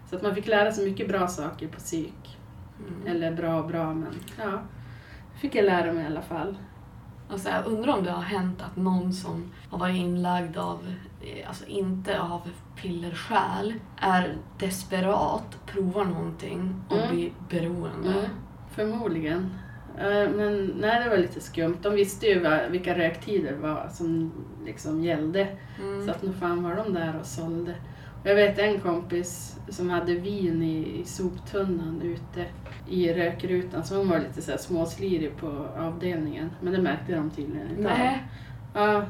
[0.09, 2.37] Så att man fick lära sig mycket bra saker på psyk.
[2.79, 3.15] Mm.
[3.15, 4.61] Eller bra och bra, men ja.
[5.41, 6.57] fick jag lära mig i alla fall.
[7.29, 10.79] Alltså, jag undrar om det har hänt att någon som har varit inlagd av,
[11.21, 12.41] eh, alltså inte av
[12.75, 17.15] pillerskäl, är desperat, provar någonting och Mm.
[17.15, 18.09] blir beroende.
[18.09, 18.25] Mm,
[18.71, 19.49] förmodligen.
[19.97, 21.77] Eh, Men nej, det var lite skumt.
[21.81, 24.31] De visste ju vilka röktider var som
[24.65, 25.47] liksom gällde.
[25.81, 26.05] Mm.
[26.05, 27.75] Så att nog fan var de där och sålde.
[28.23, 32.45] Och jag vet en kompis som hade vin i, i soptunnan ute
[32.89, 33.83] i rökrutan.
[33.83, 36.49] Så hon var lite så här småslirig på avdelningen.
[36.61, 37.81] Men det märkte de tydligen inte.
[37.81, 38.23] Nej.
[38.73, 39.05] Ja,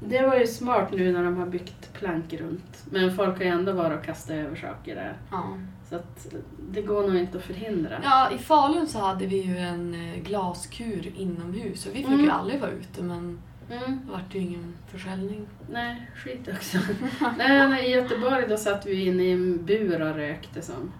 [0.00, 2.84] det var ju smart nu när de har byggt plank runt.
[2.90, 5.16] Men folk har ju ändå varit och kastat över saker där.
[5.30, 5.58] Ja.
[5.88, 6.26] Så att
[6.70, 8.00] det går nog inte att förhindra.
[8.02, 12.24] ja, i Falun så hade vi ju en eh, glaskur inomhus och vi fick Mm.
[12.24, 13.38] ju aldrig vara ute men
[13.70, 15.46] Mm, det vart ju ingen försäljning.
[15.70, 16.78] nej, skit också.
[17.38, 20.92] nej, nej, I Göteborg då satt vi inne i en bur och rökte som.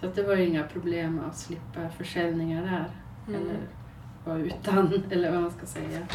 [0.00, 2.90] Så att det var ju inga problem att slippa försäljningar där.
[3.28, 3.40] Mm.
[3.48, 3.56] Eller
[4.24, 6.06] vara utan, eller vad man ska säga.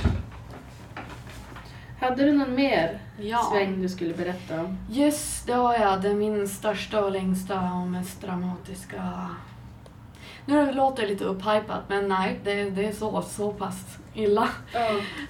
[2.02, 3.50] Hade du någon mer Ja.
[3.52, 4.78] sväng du skulle berätta om?
[4.92, 6.02] Yes, det har jag.
[6.02, 9.30] Det är min största och längsta och mest dramatiska...
[10.46, 14.50] Nu låter det lite upphypat, men nej, det, det är så, så pass illa.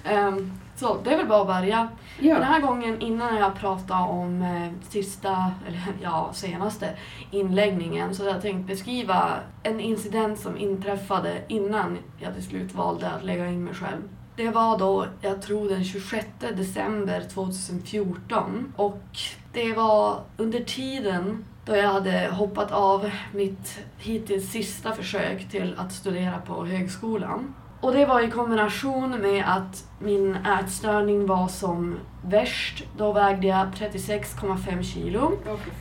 [0.04, 1.88] Ehm, så det är väl bara att börja.
[2.18, 2.42] Den ja.
[2.42, 6.96] här gången innan jag pratar om eh, sista, eller ja, senaste
[7.30, 9.30] inläggningen så har jag tänkt beskriva
[9.62, 14.02] en incident som inträffade innan jag till slut valde att lägga in mig själv.
[14.36, 16.26] Det var då, jag tror den 26
[16.56, 19.02] december 2014 och
[19.52, 25.92] det var under tiden då jag hade hoppat av mitt hittills sista försök till att
[25.92, 27.54] studera på högskolan.
[27.80, 32.84] Och det var i kombination med att min ätstörning var som värst.
[32.96, 35.32] Då vägde jag 36,5 kilo.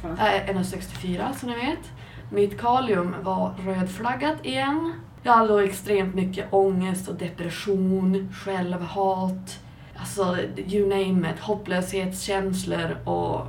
[0.04, 1.91] Jag är 1,64 som ni vet.
[2.32, 4.93] Mitt kalium var rödflaggat igen.
[5.24, 9.59] Jag hade då extremt mycket ångest och depression, självhat,
[9.95, 13.45] alltså you name it, hopplöshetskänslor och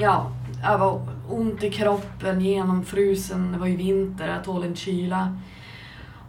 [0.00, 0.30] ja,
[0.62, 5.38] jag var ont i kroppen, genomfrusen, det var ju vinter, jag tål inte kyla.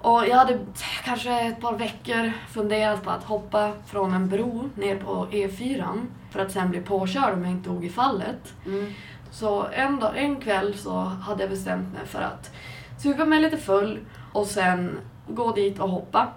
[0.02, 0.60] Och jag hade
[1.04, 6.40] kanske ett par veckor funderat på att hoppa från en bro ner på E4 för
[6.40, 8.54] att sen bli påkörd om jag inte dog i fallet.
[8.66, 8.94] Mm.
[9.32, 12.52] Så en, dag, en kväll så hade jag bestämt mig för att
[12.98, 14.00] supa mig lite full
[14.36, 16.28] och sen gå dit och hoppa.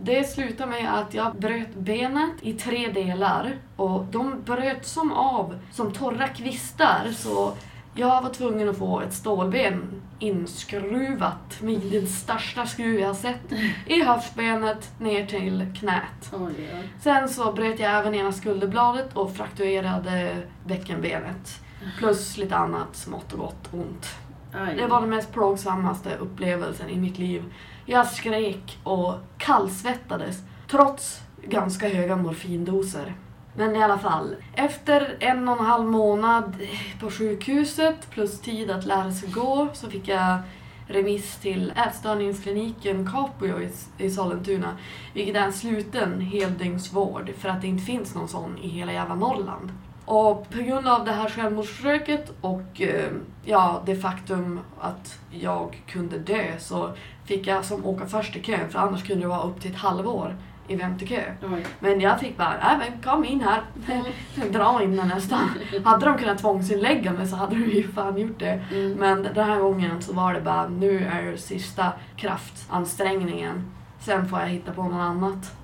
[0.00, 5.58] Det slutade med att jag bröt benet i tre delar och de bröt som av
[5.72, 7.52] som torra kvistar så
[7.94, 13.52] jag var tvungen att få ett stålben inskruvat med den största skruv jag sett
[13.86, 16.32] i höftbenet ner till knät.
[16.32, 16.88] Oj, oj.
[17.00, 20.36] Sen så bröt jag även ena skulderbladet och frakturerade
[20.66, 21.60] bäckenbenet.
[21.98, 24.06] Plus lite annat smått och gott ont.
[24.52, 24.76] Aj.
[24.76, 27.44] Det var den mest plågsammaste upplevelsen i mitt liv.
[27.86, 30.36] Jag skrek och kallsvettades
[30.70, 33.14] trots ganska höga morfindoser.
[33.54, 36.56] Men i alla fall, efter en och en halv månad
[37.00, 40.38] på sjukhuset plus tid att lära sig gå så fick jag
[40.86, 44.78] remiss till ätstörningskliniken Capio i, i Sollentuna,
[45.14, 49.14] vilket är en sluten heldygnsvård för att det inte finns någon sån i hela jävla
[49.14, 49.72] Norrland.
[50.08, 53.10] Och på grund av det här självmordsförsöket och eh,
[53.44, 56.92] ja, det faktum att jag kunde dö så
[57.24, 59.76] fick jag som åka först i kön för annars kunde det vara upp till ett
[59.76, 60.36] halvår
[60.68, 61.22] i väntekö.
[61.52, 61.66] Oj.
[61.80, 63.62] Men jag fick bara, nej men kom in här.
[63.86, 64.52] Mm.
[64.52, 65.50] Dra in den nästan.
[65.84, 68.64] Hade de kunnat tvångsinlägga mig så hade de ju fan gjort det.
[68.72, 68.92] Mm.
[68.92, 73.72] Men den här gången så var det bara, nu är det sista kraftansträngningen.
[74.00, 75.56] Sen får jag hitta på något annat.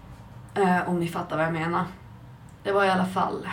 [0.55, 1.85] Eh, om ni fattar vad jag menar.
[2.63, 3.47] Det var i alla fall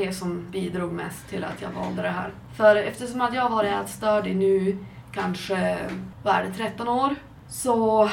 [0.00, 2.30] det som bidrog mest till att jag valde det här.
[2.56, 4.78] För eftersom att jag har varit ätstörd i nu
[5.12, 5.78] kanske,
[6.22, 7.14] vad är det, 13 år.
[7.48, 8.10] Så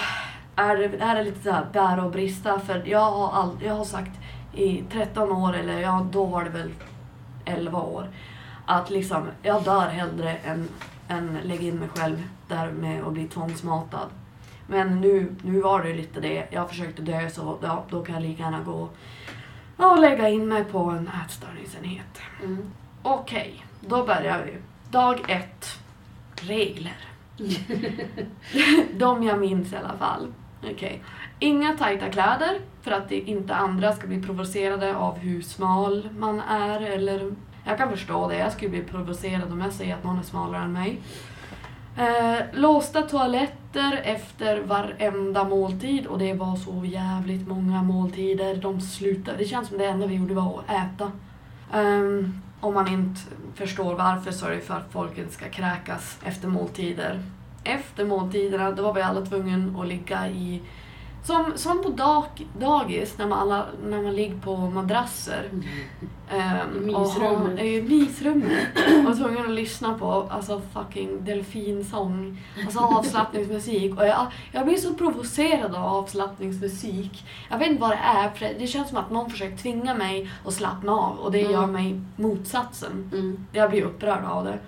[0.55, 2.59] är det, är det lite så här bära och brista.
[2.59, 4.11] För jag har, all, jag har sagt
[4.53, 6.71] i 13 år, eller ja, då var det väl
[7.45, 8.07] 11 år.
[8.65, 10.67] Att liksom, jag dör hellre än,
[11.07, 14.09] än lägga in mig själv där med att bli tvångsmatad.
[14.67, 16.47] Men nu, nu var det lite det.
[16.51, 18.89] Jag försökte dö så ja, då kan jag lika gärna gå
[19.77, 22.21] och lägga in mig på en ätstörningsenhet.
[22.43, 22.71] Mm.
[23.03, 24.53] Okej, då börjar vi.
[24.91, 25.79] Dag ett.
[26.35, 26.97] Regler.
[28.93, 30.33] De jag minns i alla fall.
[30.71, 31.03] Okej.
[31.39, 36.41] Inga tajta kläder för att det inte andra ska bli provocerade av hur smal man
[36.41, 36.81] är.
[36.81, 37.31] Eller,
[37.65, 40.63] jag kan förstå det, jag skulle bli provocerad om jag säger att någon är smalare
[40.63, 40.99] än mig.
[41.97, 48.55] Eh, låsta toaletter efter varenda måltid och det var så jävligt många måltider.
[48.55, 51.11] De slutade, det känns som det enda vi gjorde var att äta.
[51.73, 52.29] Eh,
[52.59, 53.21] om man inte
[53.55, 57.19] förstår varför så är det för att folk inte ska kräkas efter måltider.
[57.63, 60.61] Efter måltiderna då var vi alla tvungna att ligga i
[61.25, 62.25] som, som på dag,
[62.59, 65.49] dagis när man, alla, när man ligger på madrasser.
[66.31, 67.59] ehm, I mysrummet.
[67.61, 68.67] I mysrummet.
[69.07, 72.41] Och tvungen att lyssna på alltså, fucking delfinsång.
[72.65, 73.97] Alltså avslappningsmusik.
[73.99, 77.25] Och jag, jag blir så provocerad av avslappningsmusik.
[77.49, 78.29] Jag vet inte vad det är.
[78.29, 81.17] För det känns som att någon försöker tvinga mig att slappna av.
[81.19, 81.51] Och det Mm.
[81.53, 83.09] gör mig motsatsen.
[83.13, 83.45] Mm.
[83.51, 84.59] Jag blir upprörd av det.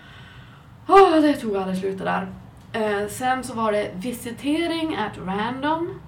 [0.87, 2.27] Åh, det tog aldrig slut det där.
[2.73, 5.99] Eh, sen så var det visitering at random.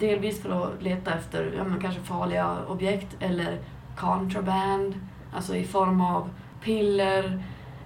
[0.00, 3.58] Delvis för att leta efter ja, men kanske farliga objekt eller
[3.96, 4.94] contraband.
[5.34, 6.30] Alltså i form av
[6.62, 7.42] piller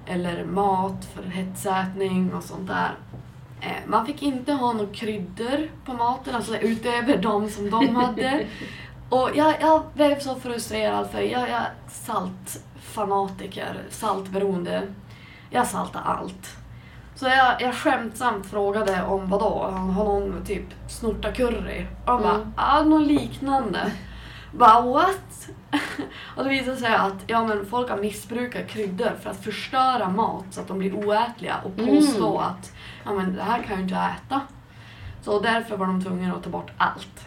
[0.06, 2.94] eller mat för hetsätning och sånt där.
[3.60, 8.46] Eh, man fick inte ha några kryddor på maten, alltså utöver de som de hade.
[9.08, 14.82] Och jag, jag blev så frustrerad för jag, jag är saltfanatiker, saltberoende.
[15.50, 16.56] Jag saltar allt.
[17.16, 19.58] Så jag, jag skämtsamt frågade om vad då?
[19.70, 21.86] Har någon typ snortat curry?
[22.06, 22.52] Och de bara, Mm.
[22.56, 23.92] ja något liknande.
[24.52, 25.48] Bara what?
[26.36, 30.44] och det visade sig att ja, men folk har missbrukat kryddor för att förstöra mat
[30.50, 31.96] så att de blir oätliga och Mm.
[31.96, 32.72] påstå att
[33.04, 34.40] ja, men det här kan jag inte äta.
[35.22, 37.26] Så därför var de tvungna att ta bort allt.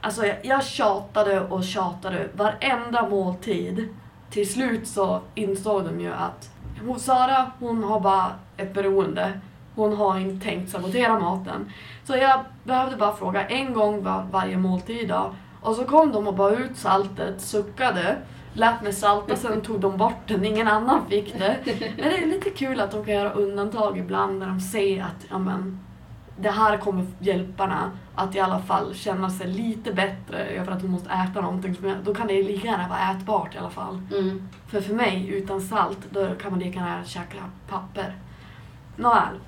[0.00, 3.88] Alltså jag, jag tjatade och tjatade varenda måltid.
[4.30, 6.50] Till slut så insåg de ju att
[6.86, 9.40] hon, Sara, hon har bara ett beroende.
[9.74, 11.72] Hon har inte tänkt sabotera maten.
[12.04, 15.34] Så jag behövde bara fråga en gång var, varje måltid då.
[15.60, 18.16] Och så kom de och bara ut saltet, suckade,
[18.52, 21.56] lät mig salta, sen tog de bort den, ingen annan fick det.
[21.96, 25.26] Men det är lite kul att de kan göra undantag ibland när de ser att
[25.30, 25.80] ja, men,
[26.36, 30.82] det här kommer hjälpa henne att i alla fall känna sig lite bättre över att
[30.82, 31.74] hon måste äta någonting.
[31.74, 34.00] Som då kan det lika gärna vara ätbart i alla fall.
[34.12, 34.48] Mm.
[34.66, 38.14] För för mig, utan salt, då kan man lika gärna käka papper.
[38.96, 39.40] Nåväl.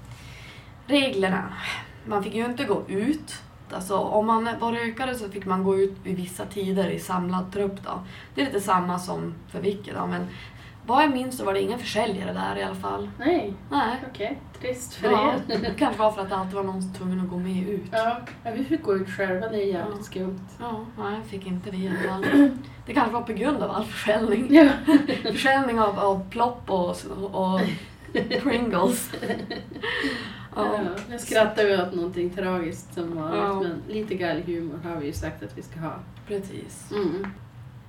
[0.87, 1.53] Reglerna.
[2.05, 3.43] Man fick ju inte gå ut.
[3.72, 7.53] Alltså om man var rökare så fick man gå ut vid vissa tider i samlad
[7.53, 8.05] trupp då.
[8.34, 10.26] Det är lite samma som för Vicky då, men
[10.87, 13.11] vad jag minns så var det ingen försäljare där i alla fall.
[13.18, 13.97] Nej, Nej.
[14.11, 14.39] okej.
[14.61, 15.59] Trist för Ja, er.
[15.59, 17.82] det kanske var för att det alltid var någon som tvungen att gå med ut.
[17.91, 18.18] Ja,
[18.57, 19.49] vi fick gå ut själva.
[19.49, 20.03] Det är jävligt Ja.
[20.03, 20.41] skumt.
[20.61, 22.51] Ja, nej, fick inte vi i alla fall.
[22.87, 24.47] Det kanske var på grund av all försäljning.
[24.55, 24.68] Ja.
[25.22, 26.97] Försäljning av, av plopp och,
[27.32, 27.61] och
[28.43, 29.11] Pringles.
[30.57, 30.78] Ja.
[31.11, 33.61] Jag skrattar ju åt någonting tragiskt som vanligt, Ja.
[33.61, 35.93] men lite galghumor har vi ju sagt att vi ska ha.
[36.28, 36.91] Precis.
[36.93, 37.26] Mm.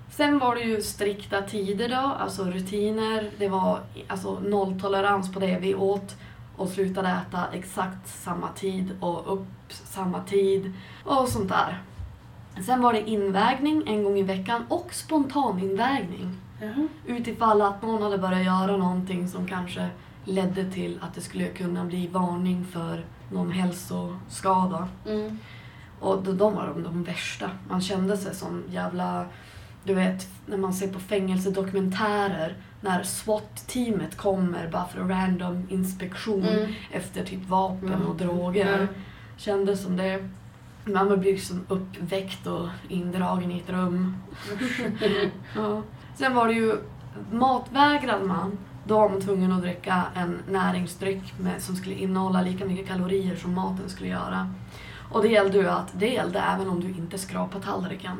[0.10, 3.32] Sen var det ju strikta tider då, alltså rutiner.
[3.38, 5.60] Det var alltså nolltolerans på det.
[5.60, 6.16] Vi åt
[6.58, 11.82] och slutade äta exakt samma tid och upp samma tid och sånt där.
[12.66, 16.38] Sen var det invägning en gång i veckan och spontaninvägning.
[16.62, 16.88] Jaha.
[17.06, 19.90] Utifall att någon hade börjat göra någonting som kanske
[20.24, 24.88] ledde till att det skulle kunna bli varning för någon hälsoskada.
[25.06, 25.40] Mm.
[26.00, 27.50] Och de, de var de, de värsta.
[27.70, 29.26] Man kände sig som jävla...
[29.88, 36.44] Du vet, när man ser på fängelsedokumentärer när SWAT-teamet kommer bara för en random inspektion
[36.48, 36.72] Mm.
[36.92, 38.08] efter typ vapen Mm.
[38.08, 38.80] och droger.
[38.82, 38.88] Ja.
[39.38, 40.30] Kändes som det.
[40.86, 44.18] Man blir liksom uppväckt och indragen i ett rum.
[45.56, 45.82] Ja.
[46.16, 46.76] Sen var det ju,
[47.32, 52.66] matvägrade man, då var man tvungen att dricka en näringsdryck med, som skulle innehålla lika
[52.66, 54.54] mycket kalorier som maten skulle göra.
[55.12, 58.18] Och det gällde ju att det gällde även om du inte skrapade tallriken.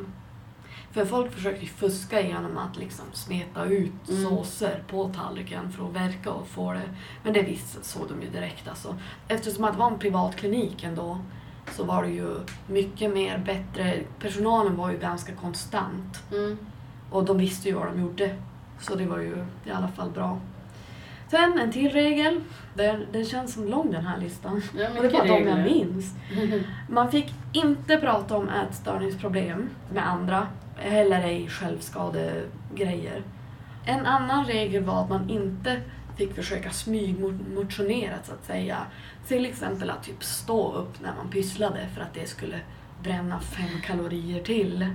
[0.92, 4.24] För folk försökte ju fuska genom att liksom smeta ut Mm.
[4.24, 6.88] såser på tallriken för att verka och få det.
[7.24, 8.96] Men det visste såg de ju direkt alltså.
[9.28, 11.18] Eftersom att det var en privatklinik ändå
[11.72, 12.34] så var det ju
[12.66, 14.00] mycket mer bättre.
[14.18, 16.58] Personalen var ju ganska konstant Mm.
[17.10, 18.36] och de visste ju vad de gjorde.
[18.80, 20.38] Så det var ju i alla fall bra.
[21.30, 22.40] Sen en till regel.
[22.74, 24.62] Den, den känns som lång den här listan.
[24.78, 26.14] Ja, Och det var de jag minns.
[26.88, 30.46] Man fick inte prata om ätstörningsproblem med andra,
[30.78, 33.22] heller ej självskadegrejer.
[33.84, 35.80] En annan regel var att man inte
[36.16, 38.78] fick försöka smygmotionera så att säga.
[39.28, 42.60] Till exempel att typ stå upp när man pysslade för att det skulle
[43.02, 44.86] bränna fem kalorier till.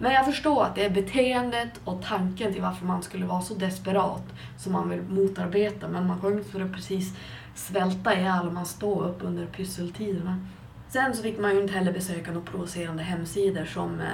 [0.00, 3.54] Men jag förstår att det är beteendet och tanken till varför man skulle vara så
[3.54, 4.24] desperat
[4.58, 7.16] som man vill motarbeta men man kommer inte för att precis
[7.54, 10.46] svälta ihjäl om man står upp under pysseltiderna.
[10.88, 14.06] Sen så fick man ju inte heller besöka några provocerande hemsidor som, eh,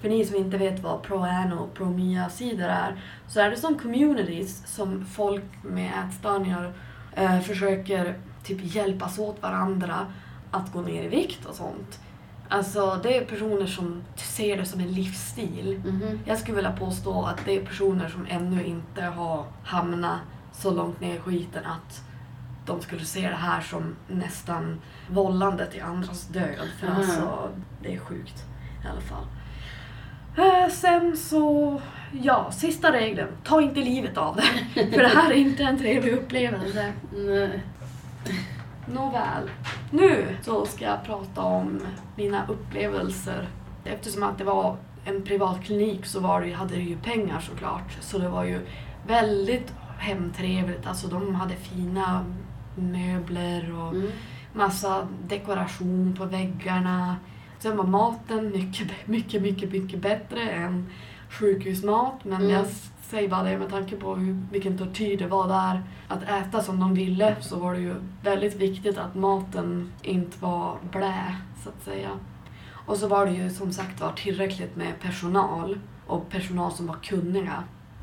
[0.00, 4.66] för ni som inte vet vad ProAno och ProMia-sidor är, så är det som communities
[4.74, 6.72] som folk med ätstörningar
[7.14, 10.06] eh, försöker typ hjälpas åt varandra
[10.50, 12.00] att gå ner i vikt och sånt.
[12.48, 15.82] Alltså det är personer som ser det som en livsstil.
[15.84, 16.20] Mhm.
[16.24, 20.18] Jag skulle vilja påstå att det är personer som ännu inte har hamnat
[20.52, 22.00] så långt ner i skiten att
[22.66, 24.80] de skulle se det här som nästan
[25.10, 26.68] vållande till andras död.
[26.80, 26.96] För Mhm.
[26.96, 27.48] alltså,
[27.82, 28.44] det är sjukt
[28.84, 29.24] i alla fall.
[30.40, 31.80] Eh, sen så,
[32.22, 33.28] ja, sista regeln.
[33.44, 34.42] Ta inte livet av det.
[34.92, 36.92] För det här är inte en trevlig upplevelse.
[37.12, 37.60] Nej.
[38.92, 39.50] Nåväl.
[39.90, 41.80] Nu så ska jag prata om
[42.16, 43.48] mina upplevelser.
[43.84, 47.96] Eftersom att det var en privat klinik så var det, hade det ju pengar såklart.
[48.00, 48.60] Så det var ju
[49.06, 50.86] väldigt hemtrevligt.
[50.86, 52.24] Alltså de hade fina
[52.74, 54.10] möbler och Mm.
[54.52, 57.16] massa dekoration på väggarna.
[57.62, 60.86] Sen var maten mycket, mycket, mycket, mycket bättre än
[61.30, 62.24] sjukhusmat.
[62.24, 62.50] Men Mm.
[62.50, 62.66] jag
[63.02, 65.82] säger bara det med tanke på hur, vilken tortyr det var där.
[66.08, 70.76] Att äta som de ville så var det ju väldigt viktigt att maten inte var
[70.92, 72.10] blä, så att säga.
[72.86, 76.96] Och så var det ju som sagt var tillräckligt med personal och personal som var
[77.02, 77.62] kunniga.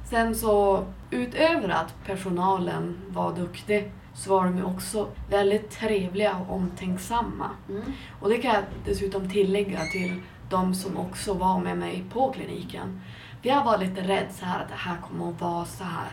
[0.10, 6.56] Sen så utöver att personalen var duktig så var de ju också väldigt trevliga och
[6.56, 7.50] omtänksamma.
[7.70, 7.84] Mm.
[8.20, 13.02] Och det kan jag dessutom tillägga till de som också var med mig på kliniken.
[13.42, 16.08] För jag var lite rädd så här att det här kommer att vara så här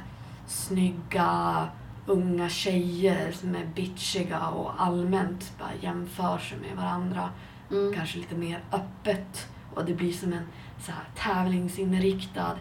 [0.47, 1.69] snygga
[2.07, 7.29] unga tjejer som är bitchiga och allmänt bara jämför sig med varandra.
[7.71, 7.95] Mm.
[7.95, 10.47] Kanske lite mer öppet och det blir som en
[10.81, 12.57] så här tävlingsinriktad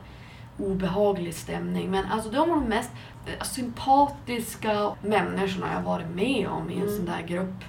[0.59, 1.91] obehaglig stämning.
[1.91, 2.91] Men alltså de var de mest
[3.25, 6.95] eh, sympatiska människorna jag varit med om i en Mm.
[6.95, 7.63] sån där grupp.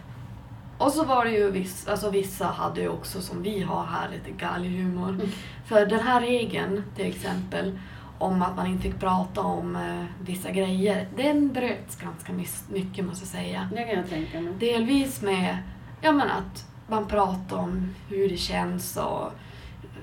[0.78, 4.08] Och så var det ju vissa, alltså vissa hade ju också som vi har här
[4.08, 5.08] lite galghumor.
[5.08, 5.28] Mm.
[5.66, 7.78] För den här regeln till exempel
[8.18, 12.32] om att man inte fick prata om eh, vissa grejer, den bröts ganska
[12.72, 13.68] mycket måste jag säga.
[13.72, 14.52] Det kan jag tänka mig.
[14.58, 15.58] Delvis med
[16.00, 19.32] ja, men att man pratar om hur det känns och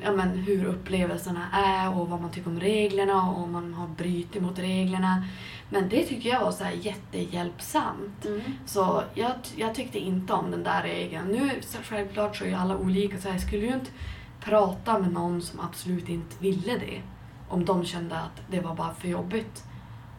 [0.03, 3.87] ja, men hur upplevelserna är och vad man tycker om reglerna och om man har
[3.87, 5.25] brutit mot reglerna.
[5.69, 8.25] Men det tycker jag var så här jättehjälpsamt.
[8.25, 8.41] Mm.
[8.65, 11.27] Så jag, jag tyckte inte om den där regeln.
[11.27, 13.91] Nu så självklart så är ju alla olika så jag skulle ju inte
[14.39, 17.01] prata med någon som absolut inte ville det.
[17.49, 19.63] Om de kände att det var bara för jobbigt.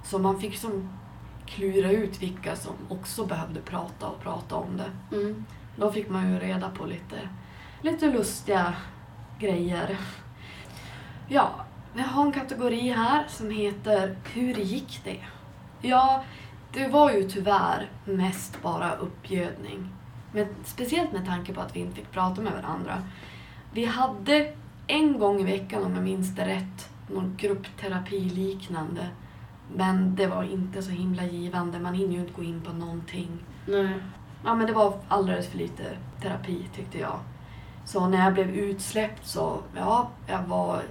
[0.04, 0.88] Så man fick som
[1.46, 5.16] klura ut vilka som också behövde prata och prata om det.
[5.16, 5.44] Mm.
[5.76, 7.28] Då fick man ju reda på lite,
[7.82, 8.74] lite lustiga
[9.42, 9.98] grejer.
[11.28, 11.50] Ja,
[11.94, 15.20] vi har en kategori här som heter Hur gick det?
[15.80, 16.24] Ja,
[16.72, 19.88] det var ju tyvärr mest bara uppbjödning.
[20.32, 23.02] Men speciellt med tanke på att vi inte fick prata med varandra.
[23.72, 24.52] Vi hade
[24.86, 29.08] en gång i veckan, om jag minns det rätt, någon gruppterapi liknande.
[29.74, 31.78] Men det var inte så himla givande.
[31.78, 33.30] Man hinner ju inte gå in på någonting.
[33.68, 33.94] Nej.
[34.44, 35.82] Ja, men det var alldeles för lite
[36.20, 37.18] terapi tyckte jag.
[37.84, 40.82] Så när jag blev utsläppt så, ja, jag var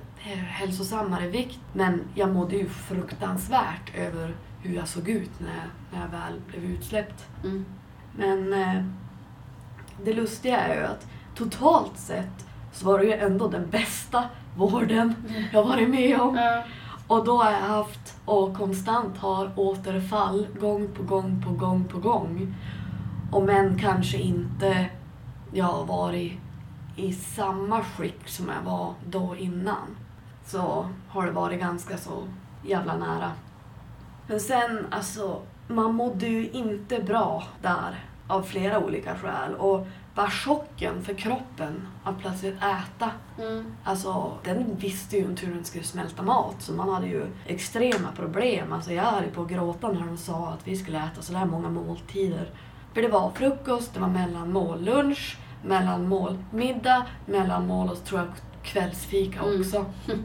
[0.47, 1.59] hälsosammare vikt.
[1.73, 6.63] Men jag mådde ju fruktansvärt över hur jag såg ut när, när jag väl blev
[6.63, 7.25] utsläppt.
[7.43, 7.65] Mm.
[8.17, 8.83] Men eh,
[10.03, 14.23] det lustiga är ju att totalt sett så var det ju ändå den bästa
[14.55, 15.15] vården
[15.53, 16.35] jag varit med om.
[16.35, 16.63] Ja.
[17.07, 21.99] Och då har jag haft och konstant har återfall gång på gång på gång på
[21.99, 22.55] gång.
[23.31, 24.85] Och men kanske inte
[25.51, 26.33] jag har varit
[26.95, 29.97] i samma skick som jag var då innan.
[30.45, 32.27] Så har det varit ganska så
[32.65, 33.31] jävla nära.
[34.27, 39.55] Men sen alltså, man mådde ju inte bra där av flera olika skäl.
[39.55, 43.11] Och bara chocken för kroppen att plötsligt äta.
[43.39, 43.65] Mm.
[43.83, 48.11] Alltså, den visste ju inte hur den skulle smälta mat, så man hade ju extrema
[48.15, 48.73] problem.
[48.73, 51.45] Alltså, jag höll på att gråta när de sa att vi skulle äta så där
[51.45, 52.49] många måltider.
[52.93, 58.29] För det var frukost, det var mellanmål lunch, mellanmål middag, mellanmål och tror jag
[58.63, 59.61] kvällsfika Mm.
[59.61, 59.85] också.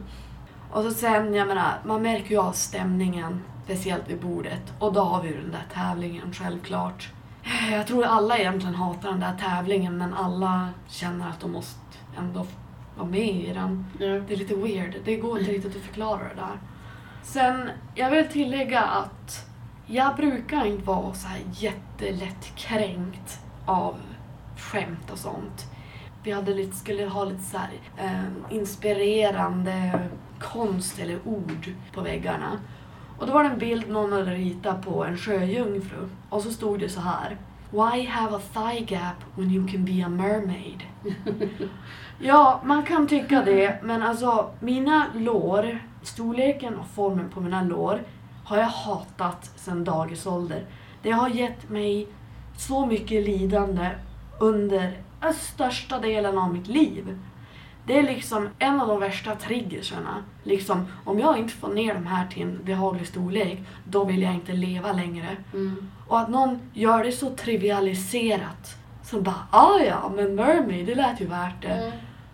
[0.71, 4.73] Och så sen, jag menar, man märker ju av stämningen, speciellt vid bordet.
[4.79, 7.09] Och då har vi ju den där tävlingen, självklart.
[7.71, 11.79] Jag tror alla egentligen hatar den där tävlingen, men alla känner att de måste
[12.17, 12.45] ändå
[12.97, 13.85] vara med i den.
[13.99, 14.05] Ja.
[14.07, 16.59] Det är lite weird, det går inte riktigt att förklara det där.
[17.23, 19.45] Sen, jag vill tillägga att
[19.85, 23.95] jag brukar inte vara så här jättelätt kränkt av
[24.67, 25.65] skämt och sånt.
[26.23, 29.99] Vi hade lite, skulle ha lite så här, eh, inspirerande
[30.39, 32.59] konst eller ord på väggarna.
[33.19, 36.09] Och då var det en bild någon hade ritat på en sjöjungfru.
[36.29, 37.37] Och så stod det så här.
[37.71, 40.83] Why have a thigh gap when you can be a mermaid?
[42.19, 48.01] Ja, man kan tycka det, men alltså mina lår, storleken och formen på mina lår
[48.45, 50.65] har jag hatat sedan dagisålder.
[51.01, 52.07] Det har gett mig
[52.57, 53.89] så mycket lidande
[54.39, 54.97] under
[55.33, 57.17] största delen av mitt liv.
[57.85, 60.23] Det är liksom en av de värsta triggerserna.
[60.43, 64.33] Liksom, om jag inte får ner de här till en behaglig storlek, då vill jag
[64.33, 65.37] inte leva längre.
[65.53, 65.91] Mm.
[66.07, 68.77] Och att någon gör det så trivialiserat.
[69.03, 71.67] Som bara, ah ja, men mermaid, det lät ju värt det.
[71.67, 71.91] Mm.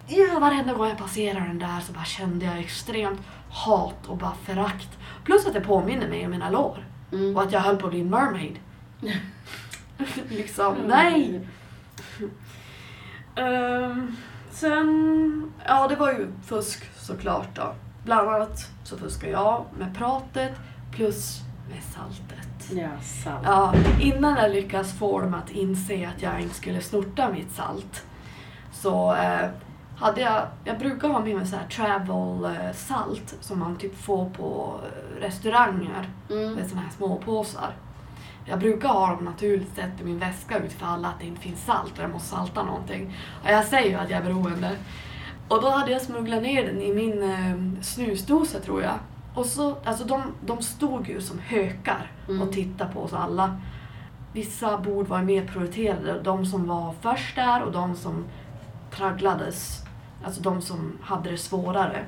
[0.07, 4.35] Ja, varenda gång jag passerade den där så bara kände jag extremt hat och bara
[4.45, 4.89] förakt.
[5.23, 6.85] Plus att det påminner mig om mina lår.
[7.11, 7.35] Mm.
[7.35, 8.59] Och att jag höll på att bli en mermaid.
[10.29, 11.41] liksom, nej!
[13.35, 14.15] Ehm,
[14.51, 17.73] sen, ja det var ju fusk såklart då.
[18.05, 20.51] Bland annat så fuskar jag med pratet
[20.91, 22.71] plus med saltet.
[22.71, 23.43] Ja, salt.
[23.43, 28.03] Ja, innan jag lyckas få dem att inse att jag inte skulle snorta mitt salt
[28.71, 29.49] så eh,
[29.97, 33.95] hade jag, jag brukar ha med mig så här travel eh, salt som man typ
[34.01, 36.53] får på eh, restauranger Mm.
[36.53, 37.73] med såna här små påsar.
[38.45, 41.97] Jag brukar ha dem naturligt sett i min väska utifall att det inte finns salt
[41.97, 43.15] och jag måste salta någonting.
[43.43, 44.71] Och jag säger ju att jag är beroende.
[45.47, 48.93] Och då hade jag smugglat ner den i min eh, snusdosa tror jag.
[49.35, 52.41] Och så, alltså de, de stod ju som hökar Mm.
[52.41, 53.57] och tittade på oss alla.
[54.33, 56.21] Vissa bord var mer prioriterade.
[56.21, 58.25] De som var först där och de som
[58.91, 59.79] tragglades.
[60.25, 62.05] Alltså de som hade det svårare.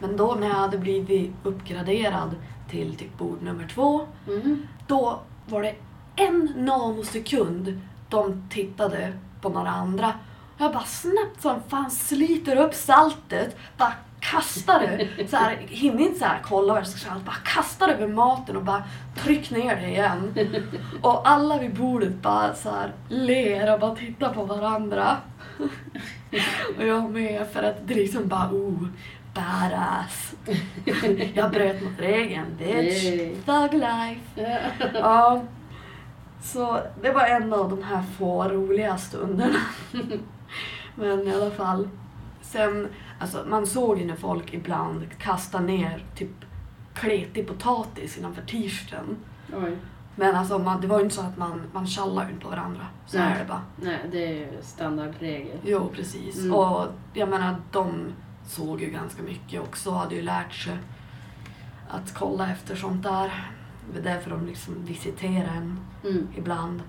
[0.00, 2.34] Men då när jag hade blivit uppgraderad
[2.70, 4.66] till typ bord nummer två Mm.
[4.86, 5.74] då var det
[6.16, 10.08] en nanosekund de tittade på några andra.
[10.56, 15.28] Och jag bara snabbt som fan sliter upp saltet, bara kastar det.
[15.28, 18.56] Så här, hinner inte så här kolla vad jag ska salt, bara kastar över maten
[18.56, 18.82] och bara
[19.16, 20.34] tryck ner det igen.
[21.02, 25.16] Och alla vid bordet bara så här ler och bara tittar på varandra.
[26.78, 28.84] Och jag med för att det liksom bara oh,
[29.38, 30.34] badass.
[31.34, 33.04] Jag bröt mot regeln, bitch.
[33.04, 33.34] Yay.
[33.34, 34.60] Thug life.
[34.94, 35.42] Ja.
[36.42, 39.60] Så det var en av de här få roliga stunderna.
[40.94, 41.88] Men i alla fall.
[42.42, 46.30] Sen, alltså man såg ju när folk ibland kastade ner typ
[46.94, 49.16] kletig potatis innanför t-shirten.
[50.16, 52.86] Men alltså man, det var ju inte så att man, man tjallade ut på varandra.
[53.06, 53.32] Så Nej.
[53.32, 53.62] är det bara.
[53.76, 55.58] Nej, det är ju standardregel.
[55.64, 56.38] Jo, precis.
[56.38, 56.54] Mm.
[56.54, 58.12] Och jag menar, de
[58.48, 59.90] såg ju ganska mycket också.
[59.90, 60.78] Hade ju lärt sig
[61.88, 63.50] att kolla efter sånt där.
[63.92, 66.28] Det är därför de liksom visiterar en Mm.
[66.36, 66.82] ibland.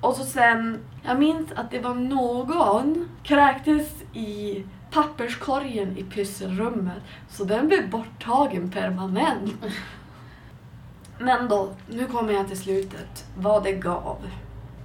[0.00, 7.02] Och så sen, jag minns att det var någon kräktes i papperskorgen i pysselrummet.
[7.28, 9.54] Så den blev borttagen permanent.
[11.18, 13.24] Men då, nu kommer jag till slutet.
[13.36, 14.18] Vad det gav.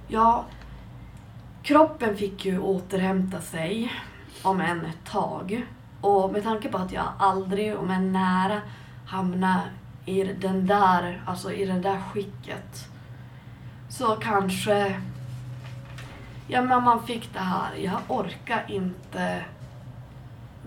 [0.08, 0.44] Ja,
[1.62, 3.92] kroppen fick ju återhämta sig
[4.42, 5.66] om än ett tag.
[6.00, 8.60] Och med tanke på att jag aldrig, om än nära,
[9.06, 9.60] hamna
[10.06, 12.86] i den där, alltså i det där skicket.
[13.88, 15.00] Så kanske...
[16.48, 17.74] Ja, men man fick det här.
[17.76, 19.44] Jag orkar inte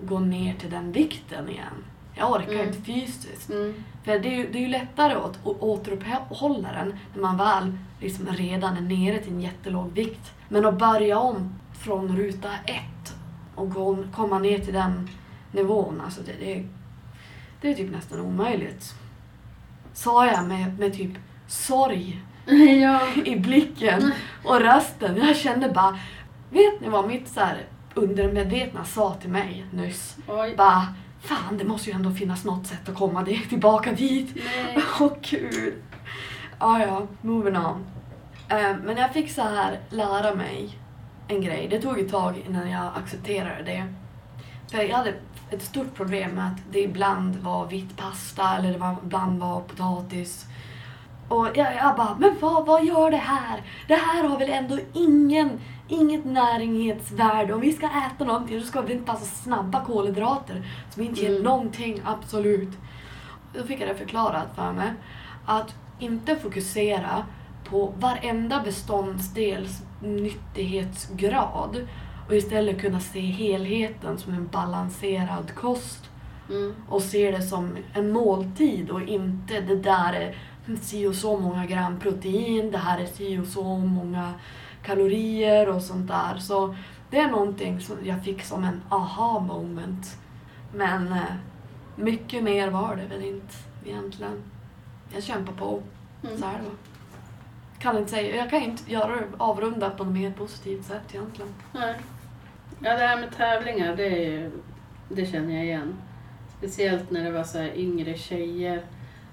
[0.02, 1.84] gå ner till den vikten igen.
[2.14, 2.66] Jag orkar Mm.
[2.68, 3.50] inte fysiskt.
[3.50, 3.84] Mm.
[4.04, 8.26] För det är, ju, det är ju lättare att återuppehålla den när man väl liksom
[8.26, 10.32] redan är nere till en jättelåg vikt.
[10.48, 13.14] Men att börja om från ruta ett
[13.54, 15.08] och gå, komma ner till den
[15.54, 16.68] nivån, alltså det, det, är,
[17.60, 18.94] det är typ nästan omöjligt.
[19.92, 21.10] Sa jag med, med typ
[21.46, 22.22] sorg
[22.82, 23.00] ja.
[23.24, 24.12] i blicken
[24.44, 25.16] och rösten.
[25.16, 25.98] Jag kände bara,
[26.50, 27.62] vet ni vad mitt så här
[27.94, 30.16] undermedvetna sa till mig nyss?
[30.28, 30.54] Oj.
[30.56, 34.36] Bara, fan det måste ju ändå finnas något sätt att komma tillbaka dit.
[35.00, 35.74] Åh gud.
[36.58, 37.84] Ah, ja, moving on.
[38.48, 40.78] Eh, Men jag fick så här lära mig
[41.28, 41.68] en grej.
[41.68, 43.86] Det tog ett tag innan jag accepterade det.
[44.70, 45.14] För jag hade
[45.54, 49.60] ett stort problem med att det ibland var vitt pasta eller det var, ibland var
[49.60, 50.46] potatis.
[51.28, 53.62] Och jag, jag bara, men vad, vad gör det här?
[53.88, 57.54] Det här har väl ändå ingen, inget näringsvärde.
[57.54, 61.30] Om vi ska äta någonting så ska det inte så snabba kolhydrater som inte ger
[61.30, 61.42] Mm.
[61.42, 62.78] någonting, absolut.
[63.54, 64.92] Då fick jag det förklarat för mig.
[65.46, 67.24] Att inte fokusera
[67.70, 71.88] på varenda beståndsdels nyttighetsgrad
[72.28, 76.10] och istället kunna se helheten som en balanserad kost
[76.50, 76.74] Mm.
[76.88, 80.36] och se det som en måltid och inte det där är
[80.82, 84.32] si och så många gram protein, det här är si och så många
[84.82, 86.38] kalorier och sånt där.
[86.38, 86.74] Så
[87.10, 90.18] det är någonting som jag fick som en aha moment.
[90.74, 91.18] Men eh,
[91.96, 93.54] mycket mer var det väl inte
[93.84, 94.42] egentligen.
[95.14, 95.82] Jag kämpar på,
[96.24, 96.38] Mm.
[96.38, 96.70] så är det.
[97.82, 101.50] Kan inte säga, jag kan inte göra avrunda på något mer positivt sätt egentligen.
[101.72, 101.94] Nej.
[102.80, 104.50] Ja, det här med tävlingar, det, ju-
[105.08, 105.94] det känner jag igen.
[106.58, 108.82] Speciellt när det var så här yngre tjejer.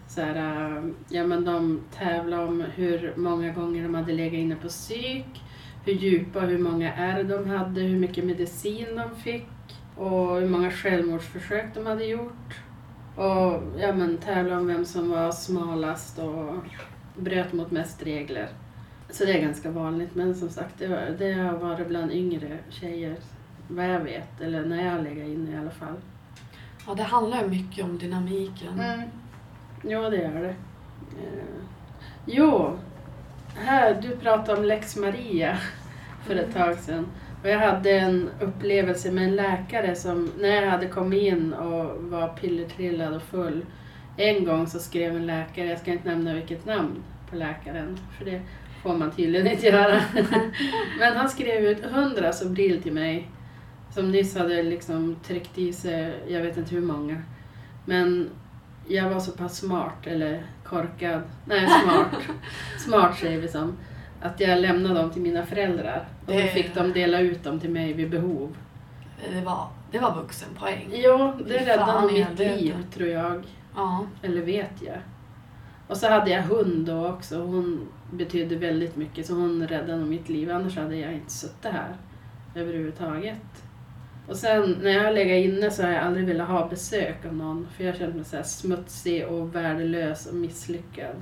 [0.08, 4.56] Så här, ähm, ja, men de tävlade om hur många gånger de hade legat inne
[4.56, 5.26] på psyk,
[5.86, 9.48] hur djupa och hur många ärr de hade, hur mycket medicin de fick
[9.98, 12.60] och hur många självmordsförsök de hade gjort.
[13.16, 16.56] Och ja, men tävla om vem som var smalast och
[17.18, 18.50] bröt mot mest regler.
[19.12, 22.58] Så det är ganska vanligt, men som sagt det, var, det har varit bland yngre
[22.70, 23.16] tjejer,
[23.68, 25.96] vad jag vet, eller när jag legat inne i alla fall.
[26.88, 28.80] Ja, det handlar ju mycket om dynamiken.
[28.80, 29.02] Mm.
[29.84, 30.56] Ja, det gör det.
[31.20, 31.64] Eh,
[32.26, 32.78] jo,
[33.56, 35.58] här, du pratade om Lex Maria
[36.26, 37.08] för ett tag sedan.
[37.44, 42.04] Och jag hade en upplevelse med en läkare som, när jag hade kommit in och
[42.04, 43.66] var pillertrillad och full.
[44.18, 48.26] En gång så skrev en läkare, jag ska inte nämna vilket namn på läkaren, för
[48.26, 48.42] det
[48.82, 50.02] får man tydligen inte göra.
[51.00, 53.28] Men han skrev ut hundra Sobril till mig,
[53.94, 57.22] som nyss hade liksom tryckt i sig, jag vet inte hur många.
[57.86, 58.30] Men
[58.88, 62.08] jag var så pass smart, eller korkad, nej smart,
[62.80, 63.78] smart säger vi som,
[64.22, 66.08] att jag lämnade dem till mina föräldrar.
[66.26, 68.58] Och då fick de dela ut dem till mig vid behov.
[69.34, 70.90] Det var, det var vuxenpoäng.
[70.94, 73.44] Ja, det räddade mitt liv tror jag.
[73.76, 74.06] Ja.
[74.22, 74.98] Eller vet jag.
[75.92, 77.42] Och så hade jag hund då också.
[77.42, 80.52] Hon betydde väldigt mycket så hon räddade nog mitt liv.
[80.52, 81.96] Annars hade jag inte suttit här
[82.56, 83.64] överhuvudtaget.
[84.28, 87.36] Och sen när jag har legat inne så har jag aldrig velat ha besök av
[87.36, 87.68] någon.
[87.76, 91.16] För jag har känt mig så här smutsig och värdelös och misslyckad.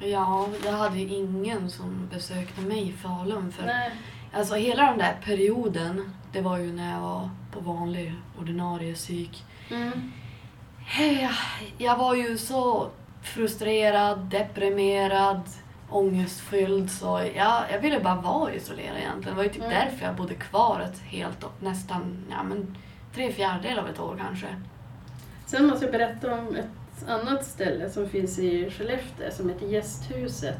[0.00, 3.52] ja, jag hade ju ingen som besökte mig i Falun.
[3.52, 3.92] För, Nej.
[4.32, 9.44] alltså hela den där perioden, det var ju när jag var på vanlig ordinarie psyk.
[9.70, 10.12] Mm.
[10.98, 11.30] Jag,
[11.78, 12.90] jag var ju så
[13.26, 15.40] frustrerad, deprimerad,
[15.90, 19.22] ångestfylld så jag, jag ville bara vara isolerad egentligen.
[19.22, 19.70] Det var ju typ Mm.
[19.70, 22.76] därför jag bodde kvar ett helt och nästan, ja men
[23.14, 24.46] tre fjärdedelar av ett år kanske.
[25.46, 30.58] Sen måste jag berätta om ett annat ställe som finns i Skellefteå som heter Gästhuset.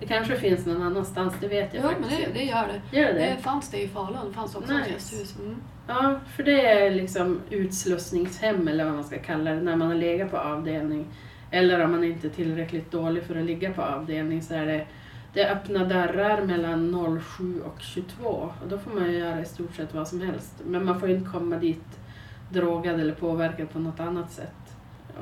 [0.00, 2.38] Det kanske finns någon annanstans, det vet jag Ja men faktiskt det, inte.
[2.38, 2.98] det gör det.
[2.98, 3.34] Gör det?
[3.36, 4.84] Det fanns det i Falun, det fanns också Nice.
[4.86, 5.36] ett gästhus.
[5.38, 5.62] Mm.
[5.88, 9.94] Ja, för det är liksom utslussningshem eller vad man ska kalla det när man har
[9.94, 11.06] legat på avdelning.
[11.50, 14.86] Eller om man inte är tillräckligt dålig för att ligga på avdelning så är det,
[15.34, 18.24] det är öppna dörrar mellan 07 och 22
[18.62, 20.54] och då får man ju göra i stort sett vad som helst.
[20.66, 21.98] Men man får inte komma dit
[22.52, 24.54] drogad eller påverkad på något annat sätt.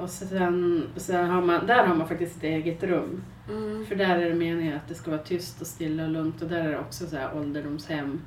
[0.01, 3.23] Och sen, sen har man, där har man faktiskt ett eget rum.
[3.49, 3.87] Mm.
[3.87, 6.49] För där är det meningen att det ska vara tyst och stilla och lugnt och
[6.49, 8.21] där är det också så här ålderdomshem.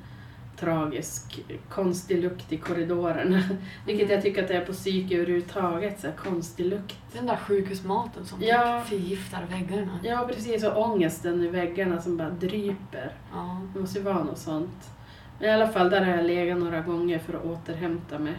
[0.60, 3.42] Tragisk, konstig lukt i korridorerna.
[3.86, 4.14] Vilket Mm.
[4.14, 6.96] jag tycker att det är på psyk överhuvudtaget, så här konstig lukt.
[7.12, 8.80] Den där sjukhusmaten som Ja.
[8.80, 9.98] typ förgiftar väggarna.
[10.02, 13.12] Ja precis, och ångesten i väggarna som bara dryper.
[13.32, 13.60] Ja.
[13.74, 14.90] Det måste ju vara något sånt.
[15.38, 18.34] Men i alla fall, där har jag legat några gånger för att återhämta mig.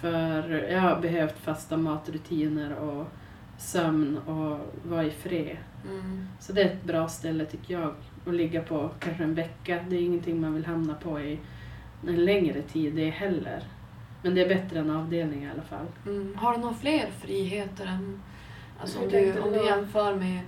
[0.00, 3.06] För jag har behövt fasta matrutiner och
[3.58, 4.58] sömn och
[4.90, 5.56] vara i fred.
[5.90, 6.28] Mm.
[6.40, 7.94] Så det är ett bra ställe tycker jag
[8.26, 9.78] att ligga på kanske en vecka.
[9.88, 11.38] Det är ingenting man vill hamna på i
[12.08, 13.62] en längre tid det heller.
[14.22, 15.86] Men det är bättre än avdelning i alla fall.
[16.06, 16.34] Mm.
[16.38, 18.20] Har du några fler friheter än...
[18.80, 20.40] Alltså om du, om du jämför med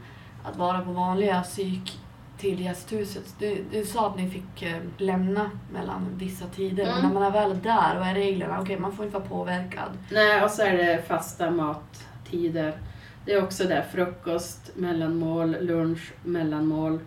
[0.45, 1.99] att vara på vanliga psyk
[2.39, 3.35] till gästhuset.
[3.39, 6.85] Du, du sa att ni fick eh, lämna mellan vissa tider.
[6.85, 7.07] Men Mm.
[7.07, 8.61] när man är väl där, vad är reglerna?
[8.61, 9.89] Okej, man får inte vara påverkad.
[10.13, 12.79] Nej, och så är det fasta mattider.
[13.25, 17.01] Det är också där frukost, mellanmål, lunch, mellanmål.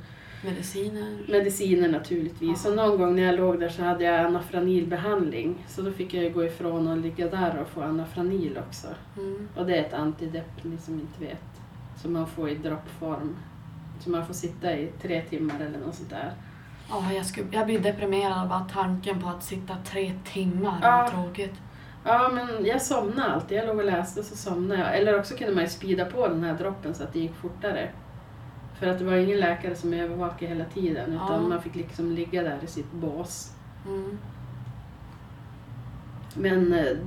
[0.43, 1.17] Mediciner.
[1.27, 2.65] Mediciner naturligtvis.
[2.65, 2.69] Ja.
[2.69, 5.65] Och någon gång när jag låg där så hade jag anafranilbehandling.
[5.67, 8.87] Så då fick jag gå ifrån och ligga där och få anafranil också.
[9.17, 9.47] Mm.
[9.55, 11.43] Och det är ett antidepp, ni som inte vet.
[12.01, 13.35] Som man får i droppform.
[13.99, 16.33] Så man får sitta i tre timmar eller något sånt där.
[16.89, 20.79] Ja, jag, skulle, jag blir deprimerad av bara tanken på att sitta tre timmar.
[20.81, 20.97] Ja.
[20.97, 21.53] Vad tråkigt.
[22.03, 23.57] Ja, men jag somnade alltid.
[23.57, 24.97] Jag låg och läste så somnade jag.
[24.97, 27.89] Eller också kunde man ju speeda på den här droppen så att det gick fortare.
[28.81, 31.47] För att det var ingen läkare som övervakade hela tiden utan Ja.
[31.49, 33.51] man fick liksom ligga där i sitt bås.
[33.87, 34.17] Mm.
[36.35, 36.97] Men eh,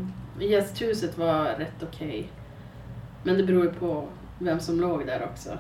[0.41, 2.31] gästhuset var rätt okej.
[3.23, 4.09] Men det beror ju på
[4.39, 5.59] vem som låg där också.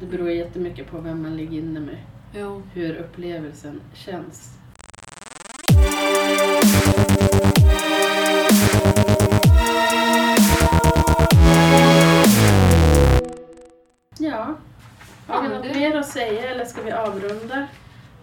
[0.00, 1.98] Det beror jättemycket på vem man ligger inne med.
[2.34, 2.62] Jo.
[2.72, 4.58] Hur upplevelsen känns.
[15.26, 17.66] Har vi något mer att säga eller ska vi avrunda?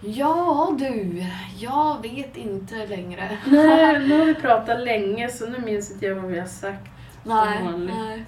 [0.02, 1.26] Ja du,
[1.58, 3.38] jag vet inte längre.
[3.46, 6.90] Nej, nu har vi pratat länge så nu minns inte jag vad vi har sagt.
[7.24, 8.26] Nej, nej.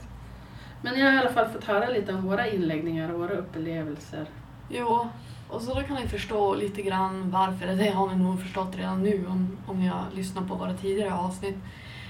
[0.81, 4.25] Men jag har i alla fall fått höra lite om våra inläggningar och våra upplevelser.
[4.69, 5.09] Jo,
[5.49, 9.03] och så då kan ni förstå lite grann varför, det har ni nog förstått redan
[9.03, 11.57] nu om, om jag lyssnar på våra tidigare avsnitt,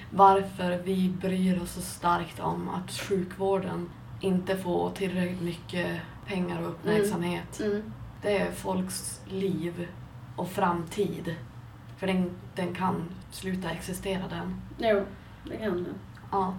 [0.09, 3.89] varför vi bryr oss så starkt om att sjukvården
[4.21, 5.87] inte får tillräckligt mycket
[6.27, 7.59] pengar och uppmärksamhet.
[7.59, 7.93] Mm.
[8.21, 9.87] Det är folks liv
[10.35, 11.35] och framtid.
[11.97, 14.61] För den, den kan sluta existera den.
[14.77, 15.01] Jo,
[15.49, 15.89] det kan det.
[16.31, 16.53] Ja.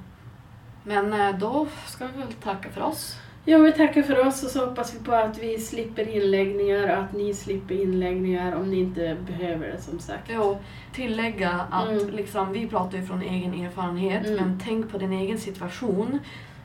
[0.85, 3.17] Men eh, då ska vi väl tacka för oss.
[3.49, 7.05] Jo, vi tackar för oss och så hoppas vi på att vi slipper inläggningar och
[7.05, 10.31] att ni slipper inläggningar om ni inte behöver det som sagt.
[10.35, 10.59] Jo,
[10.93, 12.11] tillägga att Mm.
[12.11, 14.37] liksom, vi pratar ju från egen erfarenhet, Mm.
[14.37, 16.19] men tänk på din egen situation,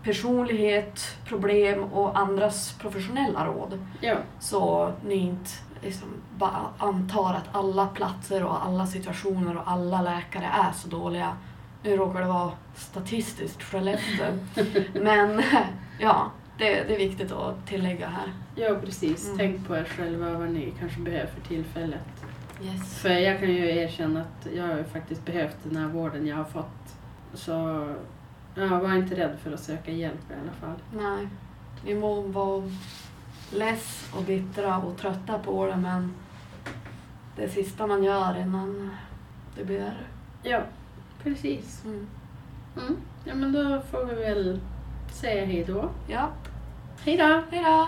[0.03, 3.79] personlighet, problem och andras professionella råd.
[4.01, 5.49] Ja, Så ni inte
[5.83, 11.37] liksom bara antar att alla platser och alla situationer och alla läkare är så dåliga.
[11.83, 14.25] Nu råkar det vara statistiskt Skellefteå.
[15.01, 15.41] Men
[15.99, 18.33] ja, det, det är viktigt att tillägga här.
[18.55, 19.25] ja precis.
[19.25, 19.37] Mm.
[19.37, 21.99] Tänk på er själva vad ni kanske behöver för tillfället.
[22.63, 22.99] Yes.
[22.99, 26.43] För jag kan ju erkänna att jag har faktiskt behövt den här vården jag har
[26.43, 26.95] fått.
[27.33, 27.87] Så
[28.55, 30.79] ja, var inte rädd för att söka hjälp i alla fall.
[31.03, 31.27] Nej,
[31.85, 32.63] ni må vara
[33.53, 36.13] less och bittra och trötta på det men
[37.35, 38.91] det sista man gör innan
[39.55, 40.05] det blir värre.
[40.43, 40.61] Ja,
[41.23, 41.83] precis.
[41.85, 42.07] Mm.
[42.77, 42.97] Mm.
[43.25, 44.59] Ja, men då får vi väl
[45.11, 45.89] säga hej då.
[46.07, 46.29] Ja,
[47.03, 47.43] Hej då!
[47.51, 47.87] hej då!